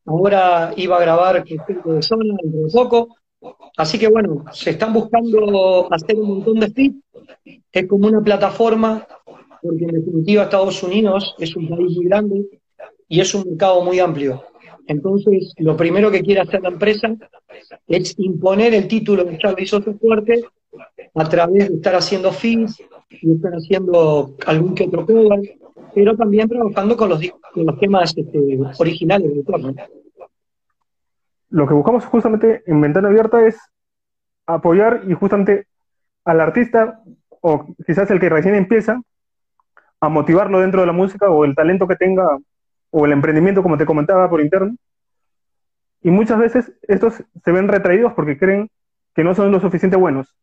Ahora 0.04 0.72
iba 0.76 0.96
a 0.96 1.00
grabar 1.00 1.44
con 1.82 1.96
de 1.96 2.02
Zona 2.02 2.34
dentro 2.40 2.60
de 2.60 2.72
poco. 2.72 3.16
Así 3.76 3.98
que 3.98 4.08
bueno, 4.08 4.44
se 4.52 4.70
están 4.70 4.92
buscando 4.92 5.92
hacer 5.92 6.16
un 6.16 6.28
montón 6.28 6.60
de 6.60 6.70
feeds. 6.70 7.02
Es 7.72 7.86
como 7.86 8.08
una 8.08 8.20
plataforma, 8.20 9.06
porque 9.62 9.84
en 9.84 9.92
definitiva 9.92 10.44
Estados 10.44 10.82
Unidos 10.82 11.34
es 11.38 11.54
un 11.56 11.68
país 11.68 11.96
muy 11.96 12.06
grande 12.06 12.46
y 13.08 13.20
es 13.20 13.34
un 13.34 13.44
mercado 13.48 13.82
muy 13.82 13.98
amplio. 14.00 14.42
Entonces, 14.86 15.52
lo 15.58 15.76
primero 15.76 16.10
que 16.10 16.22
quiere 16.22 16.40
hacer 16.40 16.62
la 16.62 16.70
empresa 16.70 17.14
es 17.86 18.14
imponer 18.18 18.74
el 18.74 18.88
título 18.88 19.24
de 19.24 19.38
Charlie 19.38 19.66
Soto 19.66 19.92
Fuerte 19.94 20.44
a 21.14 21.28
través 21.28 21.68
de 21.68 21.74
estar 21.76 21.94
haciendo 21.94 22.32
feeds 22.32 22.80
y 23.10 23.32
estar 23.32 23.52
haciendo 23.52 24.34
algún 24.46 24.74
que 24.74 24.84
otro 24.84 25.06
cover, 25.06 25.40
pero 25.94 26.16
también 26.16 26.48
trabajando 26.48 26.96
con 26.96 27.10
los, 27.10 27.20
con 27.52 27.66
los 27.66 27.78
temas 27.78 28.16
este, 28.16 28.58
originales 28.78 29.34
del 29.34 29.44
torno. 29.44 29.74
Lo 31.50 31.66
que 31.66 31.74
buscamos 31.74 32.04
justamente 32.04 32.62
en 32.66 32.80
Ventana 32.80 33.08
Abierta 33.08 33.46
es 33.46 33.58
apoyar 34.46 35.02
y 35.08 35.14
justamente 35.14 35.66
al 36.24 36.40
artista, 36.40 37.02
o 37.40 37.74
quizás 37.86 38.10
el 38.10 38.20
que 38.20 38.28
recién 38.28 38.54
empieza, 38.54 39.00
a 40.00 40.08
motivarlo 40.08 40.60
dentro 40.60 40.80
de 40.80 40.86
la 40.86 40.92
música 40.92 41.28
o 41.28 41.44
el 41.44 41.54
talento 41.54 41.88
que 41.88 41.96
tenga 41.96 42.26
o 42.90 43.06
el 43.06 43.12
emprendimiento, 43.12 43.62
como 43.62 43.76
te 43.76 43.86
comentaba 43.86 44.28
por 44.30 44.40
interno. 44.40 44.76
Y 46.02 46.10
muchas 46.10 46.38
veces 46.38 46.72
estos 46.82 47.24
se 47.44 47.52
ven 47.52 47.68
retraídos 47.68 48.12
porque 48.14 48.38
creen 48.38 48.70
que 49.14 49.24
no 49.24 49.34
son 49.34 49.50
lo 49.50 49.60
suficiente 49.60 49.96
buenos. 49.96 50.34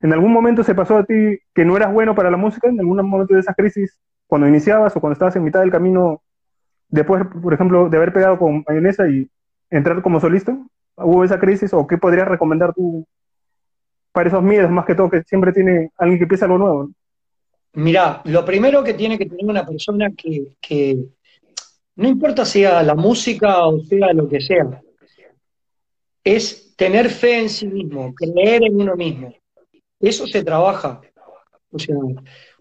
¿En 0.00 0.12
algún 0.12 0.32
momento 0.32 0.62
se 0.64 0.74
pasó 0.74 0.98
a 0.98 1.04
ti 1.04 1.38
que 1.54 1.64
no 1.64 1.76
eras 1.76 1.92
bueno 1.92 2.14
para 2.14 2.30
la 2.30 2.36
música? 2.36 2.68
¿En 2.68 2.78
algún 2.80 3.08
momento 3.08 3.34
de 3.34 3.40
esa 3.40 3.54
crisis, 3.54 3.98
cuando 4.26 4.48
iniciabas 4.48 4.94
o 4.96 5.00
cuando 5.00 5.14
estabas 5.14 5.36
en 5.36 5.44
mitad 5.44 5.60
del 5.60 5.70
camino, 5.70 6.22
después, 6.88 7.24
por 7.42 7.54
ejemplo, 7.54 7.88
de 7.88 7.96
haber 7.96 8.12
pegado 8.12 8.38
con 8.38 8.64
mayonesa 8.68 9.08
y 9.08 9.30
entrar 9.70 10.02
como 10.02 10.20
solista? 10.20 10.58
¿Hubo 10.96 11.24
esa 11.24 11.38
crisis 11.38 11.72
o 11.72 11.86
qué 11.86 11.96
podrías 11.96 12.28
recomendar 12.28 12.74
tú 12.74 13.06
para 14.12 14.28
esos 14.28 14.42
miedos, 14.42 14.70
más 14.70 14.84
que 14.86 14.94
todo, 14.94 15.10
que 15.10 15.22
siempre 15.22 15.52
tiene 15.52 15.90
alguien 15.96 16.18
que 16.18 16.24
empieza 16.24 16.46
algo 16.46 16.58
nuevo? 16.58 16.90
Mirá, 17.76 18.22
lo 18.24 18.42
primero 18.42 18.82
que 18.82 18.94
tiene 18.94 19.18
que 19.18 19.26
tener 19.26 19.44
una 19.44 19.66
persona 19.66 20.10
que, 20.16 20.96
no 21.96 22.08
importa 22.08 22.46
sea 22.46 22.82
la 22.82 22.94
música 22.94 23.66
o 23.66 23.82
sea 23.84 24.14
lo 24.14 24.26
que 24.26 24.40
sea, 24.40 24.80
es 26.24 26.74
tener 26.74 27.10
fe 27.10 27.40
en 27.40 27.50
sí 27.50 27.66
mismo, 27.66 28.14
creer 28.14 28.64
en 28.64 28.80
uno 28.80 28.96
mismo. 28.96 29.34
Eso 30.00 30.26
se 30.26 30.42
trabaja. 30.42 31.02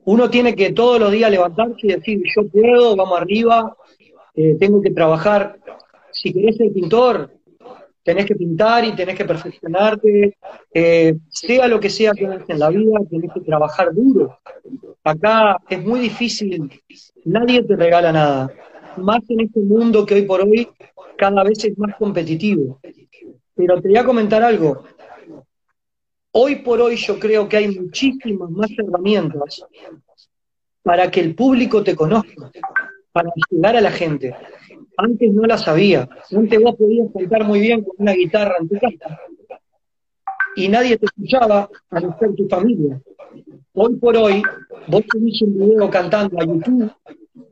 Uno 0.04 0.30
tiene 0.30 0.54
que 0.54 0.73
todos 0.73 0.99
los 0.99 1.13
días 1.13 1.32
levantarse 1.32 1.80
y 1.84 1.88
decir, 1.93 2.21
yo 2.36 2.49
puedo, 2.49 2.97
vamos 2.97 3.17
arriba, 3.17 3.73
eh, 4.34 4.58
tengo 4.60 4.82
que 4.82 4.91
trabajar. 4.91 5.58
Si 6.12 6.34
querés 6.34 6.58
ser 6.58 6.73
pintor, 6.73 7.32
tenés 8.06 8.28
que 8.28 8.36
pintar 8.36 8.86
y 8.86 8.96
tenés 8.96 9.18
que 9.18 9.26
perfeccionarte. 9.26 10.38
Eh, 10.72 11.15
sea 11.28 11.68
lo 11.68 11.80
que 11.80 11.89
sea 11.89 12.13
que 12.13 12.28
hagas 12.28 12.48
en 12.48 12.60
la 12.60 12.70
vida, 12.70 13.00
tenés 13.10 13.32
que 13.34 13.41
trabajar 13.41 13.94
duro. 13.94 14.38
Acá 15.04 15.58
es 15.68 15.84
muy 15.84 16.00
difícil, 16.00 16.72
nadie 17.26 17.63
te 17.63 17.76
regala 17.76 18.12
nada 18.12 18.52
más 18.98 19.22
en 19.28 19.41
este 19.41 19.60
mundo 19.60 20.06
que 20.06 20.13
hoy 20.13 20.22
por 20.22 20.41
hoy 20.41 20.70
cada 21.18 21.44
vez 21.44 21.65
es 21.65 21.78
más 21.78 21.96
competitivo. 21.96 22.80
Pero 23.56 23.82
te 23.82 23.88
voy 23.88 23.98
a 23.98 24.06
comentar 24.06 24.44
algo. 24.44 24.84
Hoy 26.32 26.58
por 26.58 26.82
hoy 26.82 26.98
yo 26.98 27.18
creo 27.18 27.50
que 27.50 27.58
hay 27.58 27.80
muchísimas 27.80 28.52
más 28.52 28.70
herramientas 28.78 29.65
para 30.84 31.10
que 31.10 31.22
el 31.22 31.34
público 31.34 31.84
te 31.84 31.96
conozca, 31.96 32.52
para 33.12 33.32
llegar 33.50 33.76
a 33.78 33.82
la 33.82 33.91
gente. 33.91 34.36
Antes 34.97 35.34
no 35.34 35.43
las 35.43 35.67
había. 35.67 36.08
Antes 36.31 36.62
vos 36.62 36.75
podías 36.75 37.08
cantar 37.13 37.43
muy 37.45 37.60
bien 37.60 37.84
con 37.84 37.95
una 37.97 38.13
guitarra 38.13 38.55
en 38.60 38.69
tu 38.69 38.75
casa 38.75 39.19
y 40.55 40.69
nadie 40.69 40.97
te 40.97 41.05
escuchaba 41.05 41.69
a 41.89 41.99
no 41.99 42.17
ser 42.17 42.34
tu 42.34 42.47
familia. 42.47 43.01
Hoy 43.73 43.95
por 43.97 44.15
hoy, 44.15 44.41
vos 44.88 45.03
tenés 45.12 45.41
un 45.41 45.58
video 45.58 45.89
cantando 45.89 46.39
a 46.39 46.45
YouTube 46.45 46.91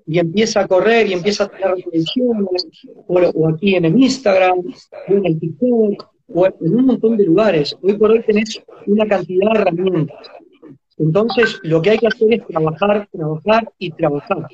y 0.07 0.19
empieza 0.19 0.61
a 0.61 0.67
correr 0.67 1.07
y 1.07 1.13
empieza 1.13 1.43
a 1.43 1.49
tener 1.49 1.75
reproducciones, 1.75 2.67
o, 3.07 3.47
aquí 3.49 3.75
en 3.75 3.85
el 3.85 4.01
Instagram, 4.01 4.59
o 4.59 5.13
en 5.13 5.25
el 5.25 5.39
TikTok, 5.39 6.09
o 6.33 6.45
en 6.45 6.75
un 6.75 6.85
montón 6.85 7.17
de 7.17 7.25
lugares. 7.25 7.75
Hoy 7.81 7.97
por 7.97 8.11
hoy 8.11 8.23
tenés 8.23 8.61
una 8.87 9.05
cantidad 9.05 9.51
de 9.51 9.59
herramientas. 9.59 10.27
Entonces, 10.97 11.59
lo 11.63 11.81
que 11.81 11.91
hay 11.91 11.97
que 11.97 12.07
hacer 12.07 12.33
es 12.33 12.47
trabajar, 12.47 13.09
trabajar 13.11 13.69
y 13.77 13.91
trabajar. 13.91 14.47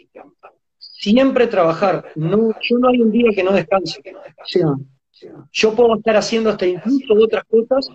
Siempre 0.99 1.47
trabajar. 1.47 2.11
No, 2.15 2.51
yo 2.61 2.77
no 2.77 2.89
hay 2.89 2.99
un 2.99 3.09
día 3.09 3.31
que 3.33 3.41
no 3.41 3.53
descanse. 3.53 4.01
Yo 5.53 5.73
puedo 5.73 5.95
estar 5.95 6.17
haciendo 6.17 6.49
hasta 6.49 6.65
incluso 6.65 7.13
otras 7.13 7.45
cosas 7.45 7.89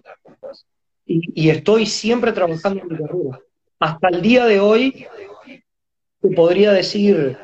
y, 1.04 1.50
estoy 1.50 1.84
siempre 1.84 2.32
trabajando 2.32 2.80
en 2.80 2.88
mi 2.88 2.96
carrera. 2.96 3.40
Hasta 3.78 4.08
el 4.08 4.22
día 4.22 4.46
de 4.46 4.58
hoy, 4.58 5.04
podría 6.34 6.72
decir, 6.72 7.36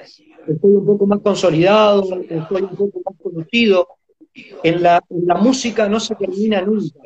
estoy 0.49 0.70
un 0.73 0.87
poco 0.87 1.07
más 1.07 1.20
consolidado, 1.20 2.05
estoy 2.23 2.62
un 2.62 2.77
poco 2.77 3.03
más 3.05 3.14
conocido. 3.23 3.87
En 4.62 4.83
la, 4.83 5.03
música 5.38 5.90
no 5.90 6.01
se 6.01 6.14
termina 6.14 6.62
nunca. 6.62 7.01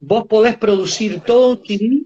Vos 0.00 0.26
podés 0.26 0.56
producir 0.56 1.20
todo 1.20 1.52
un 1.52 1.64
CD, 1.64 2.02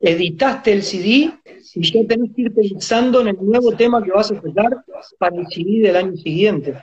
editaste 0.00 0.72
el 0.72 0.82
CD 0.82 1.32
y 1.74 1.92
ya 1.92 2.06
tenés 2.06 2.30
que 2.34 2.42
ir 2.42 2.54
pensando 2.54 3.20
en 3.20 3.28
el 3.28 3.36
nuevo 3.40 3.72
tema 3.72 4.02
que 4.02 4.10
vas 4.10 4.30
a 4.30 4.40
sacar 4.40 4.84
para 5.18 5.36
el 5.36 5.46
CD 5.48 5.80
del 5.80 5.96
año 5.96 6.16
siguiente. 6.16 6.74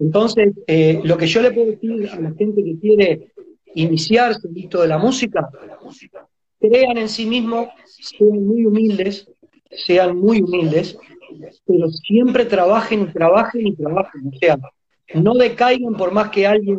Entonces, 0.00 0.54
eh, 0.66 1.00
lo 1.04 1.16
que 1.16 1.26
yo 1.26 1.42
le 1.42 1.50
puedo 1.50 1.70
decir 1.70 2.08
a 2.10 2.20
la 2.20 2.32
gente 2.32 2.62
que 2.62 2.78
quiere 2.78 3.32
iniciarse 3.74 4.48
en 4.48 4.56
esto 4.56 4.82
de 4.82 4.88
la 4.88 4.98
música, 4.98 5.48
crean 6.60 6.96
en 6.96 7.08
sí 7.08 7.26
mismos, 7.26 7.68
sean 7.84 8.46
muy 8.46 8.64
humildes, 8.64 9.28
sean 9.70 10.18
muy 10.18 10.40
humildes, 10.40 10.98
pero 11.66 11.88
siempre 11.90 12.44
trabajen 12.46 13.02
y 13.02 13.12
trabajen 13.12 13.66
y 13.66 13.76
trabajen. 13.76 14.28
O 14.28 14.38
sea, 14.38 14.58
no 15.14 15.34
decaigan 15.34 15.94
por 15.94 16.12
más 16.12 16.30
que 16.30 16.46
alguien 16.46 16.78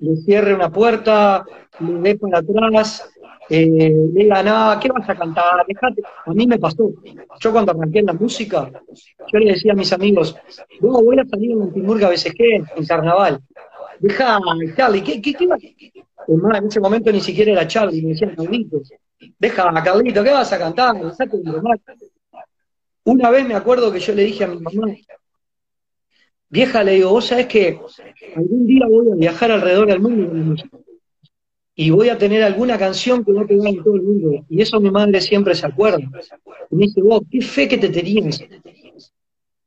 le 0.00 0.16
cierre 0.16 0.54
una 0.54 0.70
puerta, 0.70 1.44
le 1.80 2.00
dé 2.00 2.18
para 2.18 2.38
atrás, 2.38 3.08
eh, 3.48 3.66
le 3.66 4.22
diga, 4.22 4.42
nada, 4.42 4.80
¿qué 4.80 4.88
vas 4.88 5.08
a 5.08 5.14
cantar? 5.14 5.64
Dejate. 5.66 6.02
A 6.26 6.32
mí 6.32 6.46
me 6.46 6.58
pasó. 6.58 6.92
Yo 7.40 7.52
cuando 7.52 7.72
arranqué 7.72 8.00
en 8.00 8.06
la 8.06 8.12
música, 8.12 8.70
yo 9.32 9.38
le 9.38 9.52
decía 9.52 9.72
a 9.72 9.76
mis 9.76 9.92
amigos, 9.92 10.36
no, 10.80 11.02
voy 11.02 11.18
a 11.18 11.24
salir 11.24 11.52
en 11.52 11.72
Timurga 11.72 12.08
BCG 12.08 12.66
en 12.76 12.86
carnaval. 12.86 13.40
Deja, 13.98 14.40
Charlie, 14.76 15.02
¿qué, 15.02 15.20
qué, 15.20 15.34
qué 15.34 15.48
en 16.28 16.66
ese 16.66 16.80
momento 16.80 17.12
ni 17.12 17.20
siquiera 17.20 17.52
era 17.52 17.66
Charlie, 17.66 18.02
me 18.02 18.10
decían 18.10 18.34
Carlitos. 18.34 18.90
Deja, 19.38 19.72
Carlito, 19.82 20.24
¿qué 20.24 20.30
vas 20.30 20.52
a 20.52 20.58
cantar? 20.58 20.96
Una 23.04 23.30
vez 23.30 23.46
me 23.46 23.54
acuerdo 23.54 23.92
que 23.92 24.00
yo 24.00 24.14
le 24.14 24.24
dije 24.24 24.44
a 24.44 24.48
mi 24.48 24.58
mamá, 24.60 24.94
vieja, 26.48 26.84
le 26.84 26.92
digo, 26.92 27.10
vos 27.10 27.26
sabés 27.26 27.46
que 27.46 27.80
algún 28.36 28.66
día 28.66 28.86
voy 28.88 29.10
a 29.10 29.14
viajar 29.14 29.50
alrededor 29.50 29.88
del 29.88 30.00
mundo 30.00 30.54
y 31.74 31.90
voy 31.90 32.10
a 32.10 32.18
tener 32.18 32.42
alguna 32.42 32.78
canción 32.78 33.24
que 33.24 33.32
no 33.32 33.46
te 33.46 33.54
en 33.54 33.82
todo 33.82 33.96
el 33.96 34.02
mundo. 34.02 34.44
Y 34.48 34.60
eso 34.60 34.78
mi 34.78 34.90
madre 34.90 35.20
siempre 35.20 35.54
se 35.54 35.66
acuerda. 35.66 35.98
Y 36.70 36.76
me 36.76 36.86
dice, 36.86 37.00
vos, 37.00 37.22
qué 37.30 37.40
fe 37.40 37.66
que 37.66 37.78
te 37.78 37.88
tenías. 37.88 38.42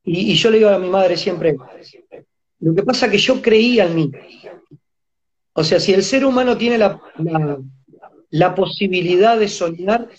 Y, 0.03 0.35
yo 0.35 0.51
le 0.51 0.59
digo 0.59 0.69
a 0.69 0.77
mi 0.77 0.89
madre 0.89 1.17
siempre, 1.17 1.57
lo 2.59 2.75
que 2.75 2.83
pasa 2.83 3.07
es 3.07 3.11
que 3.11 3.17
yo 3.17 3.41
creía 3.41 3.85
en 3.85 3.95
mí. 3.95 4.11
O 5.53 5.63
sea, 5.63 5.79
si 5.79 5.93
el 5.93 6.03
ser 6.03 6.25
humano 6.25 6.55
tiene 6.57 6.77
la, 6.77 7.01
la, 8.29 8.53
posibilidad 8.53 9.39
de 9.39 9.47
soñar, 9.47 10.09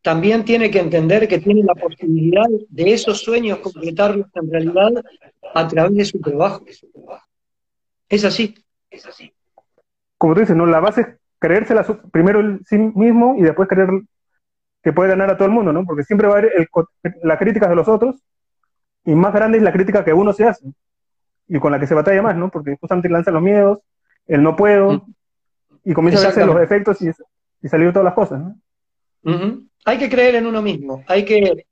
también 0.00 0.44
tiene 0.44 0.70
que 0.70 0.78
entender 0.78 1.28
que 1.28 1.40
tiene 1.40 1.62
la 1.62 1.74
posibilidad 1.74 2.46
de 2.68 2.92
esos 2.92 3.20
sueños 3.20 3.58
completarlos 3.58 4.28
en 4.34 4.50
realidad 4.50 4.92
a 5.54 5.68
través 5.68 5.94
de 5.94 6.04
su 6.06 6.20
trabajo. 6.20 6.64
Es 8.08 8.24
así. 8.24 8.54
Como 10.24 10.32
tú 10.32 10.40
dices, 10.40 10.56
¿no? 10.56 10.64
La 10.64 10.80
base 10.80 11.02
es 11.02 11.06
creérsela 11.38 11.84
primero 12.10 12.40
en 12.40 12.64
sí 12.64 12.78
mismo 12.78 13.34
y 13.36 13.42
después 13.42 13.68
creer 13.68 13.90
que 14.82 14.90
puede 14.90 15.10
ganar 15.10 15.28
a 15.28 15.36
todo 15.36 15.44
el 15.44 15.52
mundo, 15.52 15.70
¿no? 15.70 15.84
Porque 15.84 16.02
siempre 16.02 16.26
va 16.26 16.36
a 16.36 16.38
haber 16.38 16.66
la 17.22 17.36
crítica 17.36 17.68
de 17.68 17.76
los 17.76 17.88
otros 17.88 18.16
y 19.04 19.14
más 19.14 19.34
grande 19.34 19.58
es 19.58 19.64
la 19.64 19.70
crítica 19.74 20.02
que 20.02 20.14
uno 20.14 20.32
se 20.32 20.44
hace 20.44 20.64
y 21.46 21.58
con 21.58 21.72
la 21.72 21.78
que 21.78 21.86
se 21.86 21.92
batalla 21.92 22.22
más, 22.22 22.36
¿no? 22.36 22.50
Porque 22.50 22.74
justamente 22.80 23.10
lanza 23.10 23.32
los 23.32 23.42
miedos, 23.42 23.80
el 24.26 24.42
no 24.42 24.56
puedo, 24.56 24.92
mm. 24.92 25.14
y 25.84 25.92
comienza 25.92 26.22
a 26.22 26.28
verse 26.28 26.46
los 26.46 26.58
efectos 26.58 27.02
y, 27.02 27.10
y, 27.60 27.68
salir 27.68 27.92
todas 27.92 28.06
las 28.06 28.14
cosas. 28.14 28.42
Hay 29.84 29.98
que 29.98 30.08
creer 30.08 30.36
en 30.36 30.46
uno 30.46 30.62
mismo, 30.62 31.04
hay 31.06 31.26
que, 31.26 31.66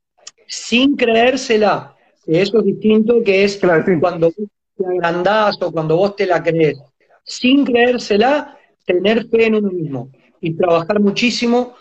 sin 0.46 0.94
creérsela, 0.94 1.96
eso 2.26 2.58
es 2.58 2.64
distinto, 2.66 3.22
que 3.24 3.44
es 3.44 3.58
cuando, 3.98 4.30
te 4.30 4.84
agrandás 4.84 5.56
o 5.62 5.72
cuando 5.72 5.96
vos 5.96 6.16
te 6.16 6.26
la 6.26 6.42
crees. 6.42 6.78
Sin 7.24 7.64
creérsela, 7.64 8.58
tener 8.84 9.28
fe 9.28 9.46
en 9.46 9.56
uno 9.56 9.70
mismo 9.70 10.10
y 10.40 10.54
trabajar 10.56 11.00
muchísimo 11.00 11.74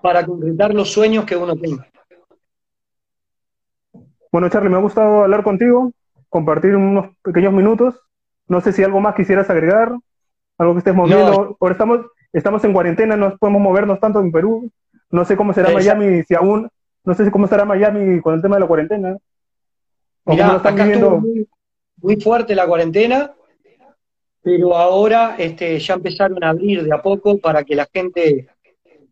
para 0.00 0.24
concretar 0.24 0.72
los 0.74 0.92
sueños 0.92 1.24
que 1.24 1.36
uno 1.36 1.56
tenga. 1.56 1.88
Bueno, 4.30 4.48
Charlie, 4.48 4.68
me 4.68 4.76
ha 4.76 4.80
gustado 4.80 5.24
hablar 5.24 5.42
contigo, 5.42 5.92
compartir 6.28 6.76
unos 6.76 7.16
pequeños 7.22 7.52
minutos. 7.52 7.94
No 8.48 8.60
sé 8.60 8.72
si 8.72 8.82
algo 8.84 9.00
más 9.00 9.14
quisieras 9.14 9.48
agregar, 9.50 9.96
algo 10.58 10.74
que 10.74 10.78
estés 10.78 10.94
moviendo. 10.94 11.56
Ahora 11.60 11.72
estamos, 11.72 12.00
estamos 12.32 12.62
en 12.64 12.72
cuarentena, 12.72 13.16
no 13.16 13.36
podemos 13.38 13.62
movernos 13.62 13.98
tanto 13.98 14.20
en 14.20 14.30
Perú. 14.30 14.70
No 15.10 15.24
sé 15.24 15.36
cómo 15.36 15.52
será 15.52 15.70
Miami, 15.70 16.22
si 16.24 16.34
aún, 16.34 16.68
no 17.04 17.14
sé 17.14 17.30
cómo 17.30 17.46
estará 17.46 17.64
Miami 17.64 18.20
con 18.20 18.34
el 18.34 18.42
tema 18.42 18.56
de 18.56 18.60
la 18.60 18.66
cuarentena. 18.66 19.16
Mirá, 20.26 20.56
acá 20.56 20.92
estuvo 20.92 21.22
muy, 21.98 22.20
fuerte 22.20 22.54
la 22.54 22.66
cuarentena, 22.66 23.32
pero 24.46 24.76
ahora 24.76 25.34
este, 25.40 25.76
ya 25.80 25.94
empezaron 25.94 26.44
a 26.44 26.50
abrir 26.50 26.84
de 26.84 26.94
a 26.94 27.02
poco 27.02 27.36
para 27.36 27.64
que 27.64 27.74
la 27.74 27.88
gente 27.92 28.46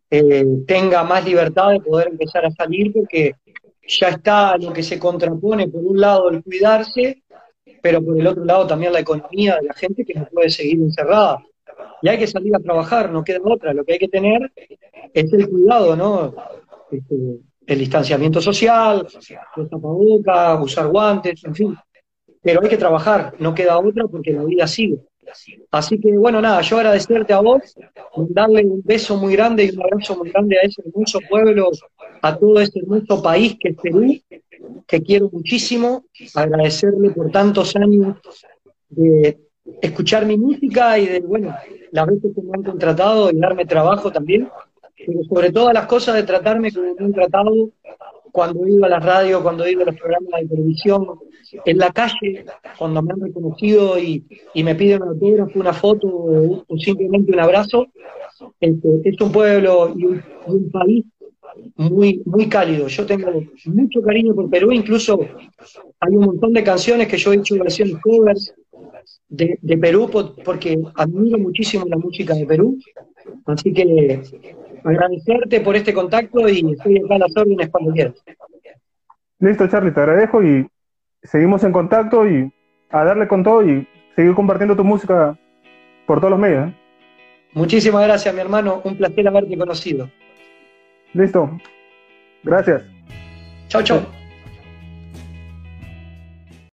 eh, 0.09 0.47
tenga 0.65 1.03
más 1.03 1.25
libertad 1.25 1.73
de 1.73 1.81
poder 1.81 2.07
empezar 2.07 2.47
a 2.47 2.53
salir, 2.53 2.93
porque 2.93 3.35
ya 3.85 4.11
está 4.11 4.57
lo 4.57 4.73
que 4.73 4.85
se 4.85 4.97
contrapone, 4.97 5.67
por 5.67 5.83
un 5.83 6.01
lado 6.01 6.31
el 6.31 6.41
cuidarse, 6.41 7.25
pero 7.83 8.01
por 8.01 8.17
el 8.17 8.25
otro 8.29 8.45
lado 8.45 8.69
también 8.69 8.93
la 8.93 9.01
economía 9.01 9.57
de 9.57 9.67
la 9.67 9.75
gente 9.75 10.05
que 10.05 10.15
no 10.15 10.25
puede 10.27 10.51
seguir 10.51 10.77
encerrada. 10.77 11.43
Y 12.01 12.09
hay 12.11 12.19
que 12.19 12.29
salir 12.29 12.55
a 12.55 12.61
trabajar, 12.61 13.11
no 13.11 13.25
queda 13.25 13.41
otra. 13.43 13.75
Lo 13.75 13.85
que 13.85 13.95
hay 13.95 13.99
que 13.99 14.07
tener 14.07 14.53
es 15.13 15.33
el 15.33 15.49
cuidado, 15.49 15.97
¿no? 15.97 16.33
Este, 16.93 17.17
el 17.67 17.79
distanciamiento 17.81 18.41
social, 18.41 19.05
los 19.57 19.69
tapabocas, 19.69 20.63
usar 20.63 20.87
guantes, 20.87 21.45
en 21.45 21.57
fin. 21.57 21.77
Pero 22.41 22.63
hay 22.63 22.69
que 22.69 22.77
trabajar, 22.77 23.35
no 23.41 23.53
queda 23.53 23.81
otra 23.81 24.07
porque 24.07 24.31
la 24.31 24.45
vida 24.45 24.69
sigue. 24.69 25.01
Así 25.71 26.01
que 26.01 26.17
bueno, 26.17 26.41
nada, 26.41 26.61
yo 26.63 26.77
agradecerte 26.79 27.33
a 27.33 27.41
vos, 27.41 27.75
darle 28.29 28.65
un 28.65 28.83
beso 28.85 29.17
muy 29.17 29.35
grande 29.35 29.65
y 29.65 29.71
un 29.71 29.83
abrazo 29.83 30.17
muy 30.17 30.31
grande 30.31 30.57
a 30.59 30.63
ese 30.63 30.83
hermoso 30.87 31.21
pueblo, 31.29 31.71
a 32.23 32.37
todo 32.37 32.61
este 32.61 32.81
hermoso 32.81 33.23
país 33.23 33.57
que 33.59 33.71
es 33.71 33.77
Perú, 33.77 34.15
que 34.87 35.03
quiero 35.03 35.31
muchísimo, 35.31 36.05
agradecerle 36.35 37.11
por 37.11 37.31
tantos 37.31 37.75
años 37.77 38.17
de 38.89 39.39
escuchar 39.81 40.27
mi 40.27 40.37
música 40.37 40.99
y 40.99 41.07
de, 41.07 41.21
bueno, 41.21 41.55
las 41.91 42.07
veces 42.07 42.33
que 42.35 42.43
me 42.43 42.51
han 42.55 42.63
contratado 42.63 43.31
y 43.31 43.37
darme 43.39 43.65
trabajo 43.65 44.13
también 44.13 44.49
pero 45.07 45.25
sobre 45.25 45.53
todas 45.53 45.75
las 45.75 45.87
cosas 45.87 46.15
de 46.15 46.23
tratarme 46.23 46.73
como 46.73 46.95
me 46.95 47.13
tratado 47.13 47.71
cuando 48.35 48.67
iba 48.67 48.89
a 48.89 48.91
la 48.91 48.99
radio, 48.99 49.45
cuando 49.45 49.65
iba 49.69 49.83
a 49.85 49.87
los 49.87 49.95
programas 49.95 50.41
de 50.41 50.49
televisión, 50.49 51.07
en 51.65 51.79
la 51.79 51.93
calle, 51.93 52.45
cuando 52.77 53.01
me 53.01 53.13
han 53.13 53.21
reconocido 53.21 53.97
y, 53.97 54.25
me 54.57 54.75
piden 54.75 55.03
un 55.03 55.11
autógrafo, 55.11 55.61
una 55.61 55.73
foto 55.73 56.09
o, 56.09 56.77
simplemente 56.77 57.31
un 57.31 57.39
abrazo. 57.39 57.87
Este, 58.59 58.89
es 59.05 59.21
un 59.21 59.31
pueblo 59.31 59.95
y 59.97 60.05
un, 60.07 60.71
país 60.73 61.05
muy, 61.77 62.23
muy 62.25 62.49
cálido. 62.49 62.89
Yo 62.89 63.07
tengo 63.07 63.31
mucho 63.67 64.03
cariño 64.03 64.35
por 64.35 64.51
Perú, 64.51 64.73
incluso 64.73 65.21
hay 66.01 66.17
un 66.17 66.25
montón 66.25 66.53
de 66.55 66.65
canciones 66.65 67.07
que 67.07 67.19
yo 67.19 67.33
he 67.33 67.37
hecho 67.37 67.55
versiones 67.57 67.99
covers 68.03 68.53
de, 69.29 69.61
de 69.63 69.79
Perú 69.79 70.11
porque 70.45 70.77
admiro 70.97 71.39
muchísimo 71.39 71.87
la 71.87 71.99
música 71.99 72.35
de 72.35 72.47
Perú. 72.47 72.79
Así 73.47 73.73
que 73.73 74.23
agradecerte 74.85 75.61
por 75.61 75.77
este 75.77 75.93
contacto 75.93 76.49
y 76.49 76.73
estoy 76.73 76.99
acá 76.99 77.15
a 77.17 77.19
las 77.19 77.37
órdenes 77.37 77.69
cuando 77.71 77.93
quieras. 77.93 78.15
Listo, 79.39 79.67
Charlie, 79.69 79.93
te 79.93 80.01
agradezco 80.01 80.43
y 80.43 80.67
seguimos 81.23 81.65
en 81.65 81.73
contacto 81.73 82.29
y 82.29 82.53
a 82.91 83.05
darle 83.05 83.27
con 83.27 83.43
todo 83.43 83.67
y 83.67 83.87
seguir 84.15 84.35
compartiendo 84.35 84.77
tu 84.77 84.85
música 84.85 85.37
por 86.07 86.21
todos 86.21 86.31
los 86.31 86.41
medios. 86.41 86.69
¿eh? 86.69 86.75
Muchísimas 87.53 88.05
gracias, 88.05 88.35
mi 88.35 88.41
hermano. 88.41 88.81
Un 88.85 88.97
placer 88.97 89.27
haberte 89.27 89.57
conocido. 89.57 90.11
Listo. 91.13 91.51
Gracias. 92.43 92.83
Chao, 93.69 93.83
chao. 93.83 94.24